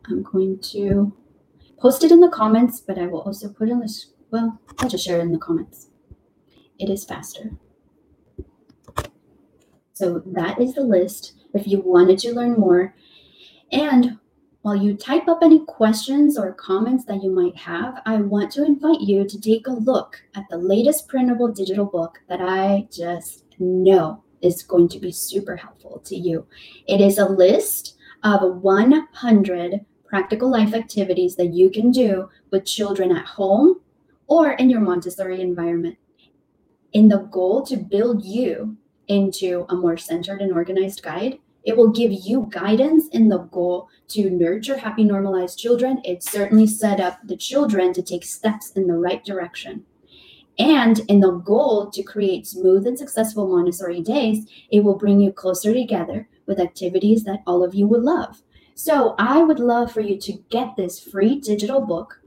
I'm 0.05 0.23
going 0.23 0.59
to 0.73 1.15
post 1.79 2.03
it 2.03 2.11
in 2.11 2.19
the 2.19 2.29
comments, 2.29 2.81
but 2.81 2.99
I 2.99 3.07
will 3.07 3.21
also 3.21 3.47
put 3.47 3.69
in 3.69 3.79
the, 3.79 4.03
Well, 4.29 4.59
I'll 4.77 4.89
just 4.89 5.05
share 5.05 5.19
it 5.19 5.21
in 5.21 5.31
the 5.31 5.39
comments. 5.39 5.87
It 6.77 6.89
is 6.89 7.05
faster. 7.05 7.51
So 9.93 10.21
that 10.25 10.59
is 10.59 10.75
the 10.75 10.81
list 10.81 11.33
if 11.53 11.65
you 11.65 11.79
wanted 11.79 12.19
to 12.19 12.33
learn 12.33 12.59
more. 12.59 12.93
And 13.71 14.19
while 14.63 14.75
you 14.75 14.97
type 14.97 15.29
up 15.29 15.39
any 15.41 15.63
questions 15.65 16.37
or 16.37 16.51
comments 16.51 17.05
that 17.05 17.23
you 17.23 17.31
might 17.31 17.55
have, 17.55 18.01
I 18.05 18.17
want 18.17 18.51
to 18.51 18.65
invite 18.65 18.99
you 18.99 19.25
to 19.25 19.39
take 19.39 19.65
a 19.65 19.71
look 19.71 20.23
at 20.35 20.43
the 20.49 20.57
latest 20.57 21.07
printable 21.07 21.47
digital 21.47 21.85
book 21.85 22.19
that 22.27 22.41
I 22.41 22.89
just 22.91 23.45
know 23.59 24.25
is 24.41 24.63
going 24.63 24.89
to 24.89 24.99
be 24.99 25.11
super 25.11 25.55
helpful 25.55 26.01
to 26.05 26.15
you. 26.15 26.45
It 26.87 27.01
is 27.01 27.17
a 27.17 27.27
list 27.29 27.95
of 28.23 28.61
100 28.61 29.85
practical 30.05 30.49
life 30.49 30.73
activities 30.73 31.35
that 31.35 31.53
you 31.53 31.69
can 31.69 31.91
do 31.91 32.29
with 32.51 32.65
children 32.65 33.15
at 33.15 33.25
home 33.25 33.81
or 34.27 34.51
in 34.51 34.69
your 34.69 34.81
Montessori 34.81 35.41
environment 35.41 35.97
in 36.93 37.09
the 37.09 37.19
goal 37.19 37.63
to 37.63 37.77
build 37.77 38.23
you 38.23 38.77
into 39.07 39.65
a 39.69 39.75
more 39.75 39.97
centered 39.97 40.41
and 40.41 40.51
organized 40.51 41.03
guide. 41.03 41.39
It 41.63 41.75
will 41.75 41.89
give 41.89 42.11
you 42.11 42.47
guidance 42.49 43.09
in 43.09 43.27
the 43.27 43.39
goal 43.39 43.89
to 44.09 44.29
nurture 44.29 44.77
happy, 44.77 45.03
normalized 45.03 45.59
children. 45.59 46.01
It 46.05 46.23
certainly 46.23 46.65
set 46.65 46.99
up 46.99 47.19
the 47.23 47.35
children 47.35 47.93
to 47.93 48.01
take 48.01 48.23
steps 48.23 48.71
in 48.71 48.87
the 48.87 48.97
right 48.97 49.23
direction. 49.23 49.85
And 50.59 50.99
in 51.07 51.19
the 51.19 51.31
goal 51.31 51.91
to 51.91 52.03
create 52.03 52.47
smooth 52.47 52.87
and 52.87 52.97
successful 52.97 53.47
Montessori 53.47 54.01
days, 54.01 54.47
it 54.71 54.83
will 54.83 54.97
bring 54.97 55.19
you 55.19 55.31
closer 55.31 55.73
together 55.73 56.27
with 56.45 56.59
activities 56.59 57.23
that 57.25 57.43
all 57.45 57.63
of 57.63 57.75
you 57.75 57.87
would 57.87 58.03
love. 58.03 58.41
So 58.73 59.15
I 59.17 59.43
would 59.43 59.59
love 59.59 59.91
for 59.91 60.01
you 60.01 60.17
to 60.19 60.33
get 60.49 60.75
this 60.75 60.99
free 60.99 61.39
digital 61.39 61.81
book. 61.81 62.21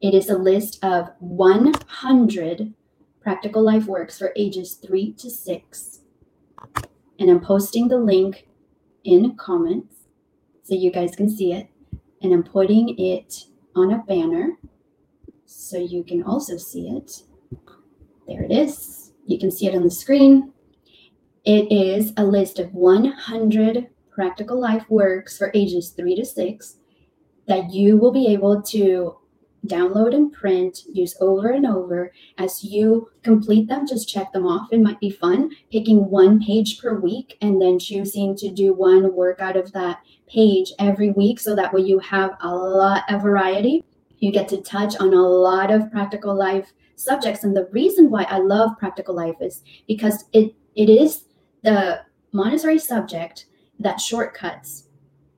It 0.00 0.14
is 0.14 0.30
a 0.30 0.38
list 0.38 0.82
of 0.84 1.10
100 1.18 2.72
practical 3.20 3.62
life 3.62 3.86
works 3.86 4.18
for 4.18 4.32
ages 4.36 4.74
three 4.74 5.12
to 5.14 5.28
six 5.28 5.98
and 7.18 7.30
I'm 7.30 7.40
posting 7.40 7.88
the 7.88 7.98
link 7.98 8.46
in 9.04 9.34
comments 9.36 9.96
so 10.62 10.74
you 10.74 10.92
guys 10.92 11.16
can 11.16 11.28
see 11.28 11.52
it. 11.52 11.68
And 12.22 12.32
I'm 12.32 12.42
putting 12.42 12.98
it 12.98 13.44
on 13.74 13.92
a 13.92 13.98
banner 13.98 14.58
so 15.46 15.78
you 15.78 16.04
can 16.04 16.22
also 16.22 16.56
see 16.56 16.88
it. 16.88 17.22
There 18.28 18.42
it 18.42 18.52
is. 18.52 19.12
You 19.26 19.38
can 19.38 19.50
see 19.50 19.66
it 19.66 19.74
on 19.74 19.82
the 19.82 19.90
screen. 19.90 20.52
It 21.44 21.72
is 21.72 22.12
a 22.18 22.24
list 22.24 22.58
of 22.58 22.74
100 22.74 23.88
practical 24.10 24.60
life 24.60 24.84
works 24.90 25.38
for 25.38 25.50
ages 25.54 25.90
three 25.90 26.14
to 26.14 26.24
six 26.24 26.76
that 27.46 27.72
you 27.72 27.96
will 27.96 28.12
be 28.12 28.26
able 28.26 28.60
to 28.60 29.16
download 29.66 30.14
and 30.14 30.30
print, 30.30 30.80
use 30.92 31.16
over 31.20 31.48
and 31.48 31.66
over. 31.66 32.12
As 32.36 32.62
you 32.62 33.08
complete 33.22 33.66
them, 33.66 33.86
just 33.86 34.08
check 34.08 34.30
them 34.32 34.46
off. 34.46 34.68
It 34.70 34.80
might 34.80 35.00
be 35.00 35.10
fun 35.10 35.50
picking 35.72 36.10
one 36.10 36.42
page 36.42 36.78
per 36.80 37.00
week 37.00 37.38
and 37.40 37.60
then 37.60 37.78
choosing 37.78 38.36
to 38.36 38.50
do 38.50 38.74
one 38.74 39.14
work 39.14 39.40
out 39.40 39.56
of 39.56 39.72
that 39.72 40.00
page 40.28 40.72
every 40.78 41.10
week. 41.12 41.40
So 41.40 41.56
that 41.56 41.72
way 41.72 41.80
you 41.80 41.98
have 42.00 42.36
a 42.42 42.54
lot 42.54 43.04
of 43.08 43.22
variety. 43.22 43.84
You 44.18 44.32
get 44.32 44.48
to 44.48 44.60
touch 44.60 44.96
on 44.96 45.14
a 45.14 45.22
lot 45.22 45.70
of 45.70 45.90
practical 45.90 46.36
life 46.36 46.72
subjects. 46.98 47.44
And 47.44 47.56
the 47.56 47.68
reason 47.72 48.10
why 48.10 48.24
I 48.24 48.38
love 48.38 48.78
practical 48.78 49.14
life 49.14 49.36
is 49.40 49.62
because 49.86 50.24
it 50.32 50.54
it 50.74 50.88
is 50.88 51.24
the 51.62 52.00
Montessori 52.32 52.78
subject 52.78 53.46
that 53.78 54.00
shortcuts 54.00 54.84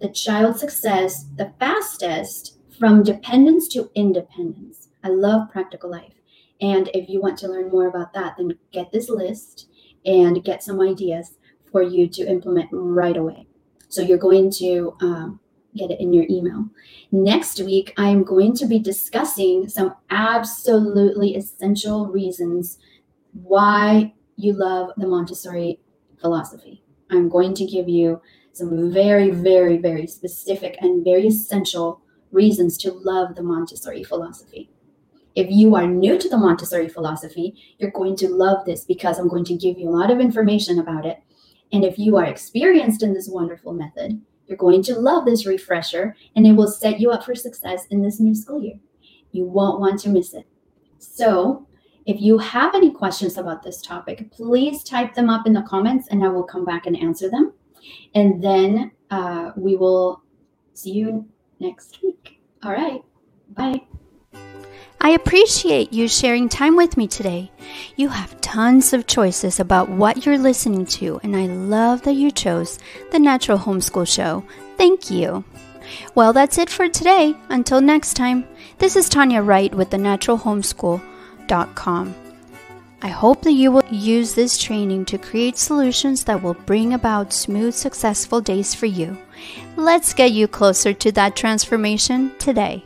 the 0.01 0.09
child 0.09 0.57
success 0.57 1.27
the 1.37 1.53
fastest 1.59 2.59
from 2.79 3.03
dependence 3.03 3.69
to 3.69 3.91
independence. 3.95 4.89
I 5.05 5.09
love 5.09 5.51
practical 5.51 5.91
life. 5.91 6.15
And 6.61 6.91
if 6.95 7.09
you 7.09 7.21
want 7.21 7.39
to 7.39 7.49
learn 7.49 7.71
more 7.71 7.89
about 7.89 8.13
that, 8.15 8.35
then 8.37 8.59
get 8.73 8.93
this 8.93 9.09
list 9.09 9.69
and 10.05 10.45
get 10.45 10.63
some 10.63 10.81
ideas 10.81 11.37
for 11.71 11.83
you 11.83 12.09
to 12.09 12.27
implement 12.27 12.69
right 12.73 13.17
away. 13.17 13.47
So 13.89 14.03
you're 14.03 14.19
going 14.19 14.51
to 14.53 14.97
um, 15.01 15.41
get 15.77 15.91
it 15.91 16.01
in 16.01 16.13
your 16.13 16.27
email. 16.29 16.67
Next 17.13 17.61
week, 17.61 17.95
I'm 17.97 18.25
going 18.25 18.55
to 18.57 18.67
be 18.67 18.79
discussing 18.79 19.69
some 19.69 19.95
absolutely 20.11 21.37
essential 21.37 22.07
reasons 22.07 22.79
why 23.33 24.15
you 24.37 24.53
love 24.53 24.91
the 24.97 25.07
Montessori 25.07 25.81
philosophy. 26.21 26.83
I'm 27.11 27.29
going 27.29 27.55
to 27.55 27.65
give 27.65 27.89
you 27.89 28.21
some 28.53 28.93
very, 28.93 29.31
very, 29.31 29.77
very 29.77 30.07
specific 30.07 30.77
and 30.81 31.05
very 31.05 31.29
essential 31.29 32.01
reasons 32.33 32.77
to 32.79 32.93
love 32.93 33.35
the 33.35 33.43
Montessori 33.43 34.05
philosophy. 34.05 34.71
If 35.35 35.49
you 35.51 35.77
are 35.77 35.87
new 35.87 36.19
to 36.19 36.29
the 36.29 36.37
Montessori 36.37 36.89
philosophy, 36.89 37.55
you're 37.79 37.93
going 37.93 38.17
to 38.17 38.29
love 38.29 38.65
this 38.67 38.85
because 38.85 39.19
I'm 39.19 39.29
going 39.29 39.45
to 39.45 39.57
give 39.57 39.79
you 39.79 39.89
a 39.89 39.97
lot 39.97 40.11
of 40.11 40.21
information 40.21 40.79
about 40.79 41.07
it. 41.07 41.19
And 41.73 41.85
if 41.85 41.99
you 41.99 42.17
are 42.17 42.25
experienced 42.25 43.03
in 43.03 43.15
this 43.15 43.29
wonderful 43.29 43.73
method, 43.73 44.21
you're 44.51 44.57
going 44.57 44.83
to 44.83 44.99
love 44.99 45.25
this 45.25 45.47
refresher 45.47 46.17
and 46.35 46.45
it 46.45 46.53
will 46.53 46.67
set 46.67 46.99
you 46.99 47.13
up 47.13 47.25
for 47.25 47.37
success 47.37 47.87
in 47.87 48.03
this 48.03 48.19
new 48.19 48.35
school 48.35 48.61
year. 48.61 48.81
You 49.31 49.45
won't 49.45 49.79
want 49.79 50.01
to 50.01 50.09
miss 50.09 50.35
it. 50.35 50.45
So, 50.99 51.69
if 52.07 52.21
you 52.21 52.39
have 52.39 52.75
any 52.75 52.91
questions 52.91 53.39
about 53.39 53.63
this 53.63 53.81
topic, 53.81 54.33
please 54.33 54.83
type 54.83 55.15
them 55.15 55.31
up 55.31 55.47
in 55.47 55.53
the 55.53 55.63
comments 55.63 56.09
and 56.09 56.25
I 56.25 56.29
will 56.29 56.43
come 56.43 56.65
back 56.65 56.87
and 56.87 56.97
answer 56.97 57.31
them. 57.31 57.53
And 58.15 58.43
then 58.43 58.91
uh, 59.11 59.53
we 59.57 59.77
will 59.77 60.23
see 60.75 60.91
you 60.91 61.29
next 61.61 62.01
week. 62.03 62.41
All 62.65 62.73
right. 62.73 63.03
Bye. 63.51 63.90
I 65.03 65.11
appreciate 65.11 65.93
you 65.95 66.09
sharing 66.09 66.51
time 66.51 66.77
with 66.77 66.99
me 66.99 67.09
today. 67.09 67.51
You 67.97 68.11
have 68.11 68.39
tons 68.43 68.93
of 68.93 69.07
choices 69.07 69.59
about 69.59 69.89
what 69.89 70.27
you're 70.27 70.37
listening 70.37 70.85
to, 70.87 71.19
and 71.23 71.35
I 71.35 71.47
love 71.47 72.03
that 72.03 72.13
you 72.13 72.31
chose 72.31 72.79
the 73.11 73.19
Natural 73.19 73.59
Homeschool 73.59 74.07
Show. 74.07 74.45
Thank 74.77 75.11
you. 75.11 75.43
Well, 76.15 76.35
that's 76.35 76.59
it 76.59 76.69
for 76.69 76.87
today. 76.91 77.35
Until 77.49 77.81
next 77.81 78.13
time, 78.13 78.47
this 78.77 78.95
is 78.95 79.09
Tanya 79.09 79.41
Wright 79.41 79.75
with 79.75 79.89
the 79.89 79.97
naturalhomeschool.com. 79.97 82.15
I 83.01 83.09
hope 83.09 83.41
that 83.43 83.53
you 83.53 83.73
will 83.73 83.87
use 83.91 84.35
this 84.35 84.59
training 84.59 85.07
to 85.07 85.17
create 85.17 85.57
solutions 85.57 86.25
that 86.25 86.43
will 86.43 86.53
bring 86.53 86.93
about 86.93 87.33
smooth, 87.33 87.73
successful 87.73 88.43
days 88.43 88.75
for 88.75 88.85
you. 88.85 89.17
Let's 89.77 90.13
get 90.13 90.33
you 90.33 90.47
closer 90.47 90.93
to 90.93 91.11
that 91.13 91.37
transformation 91.37 92.33
today. 92.39 92.85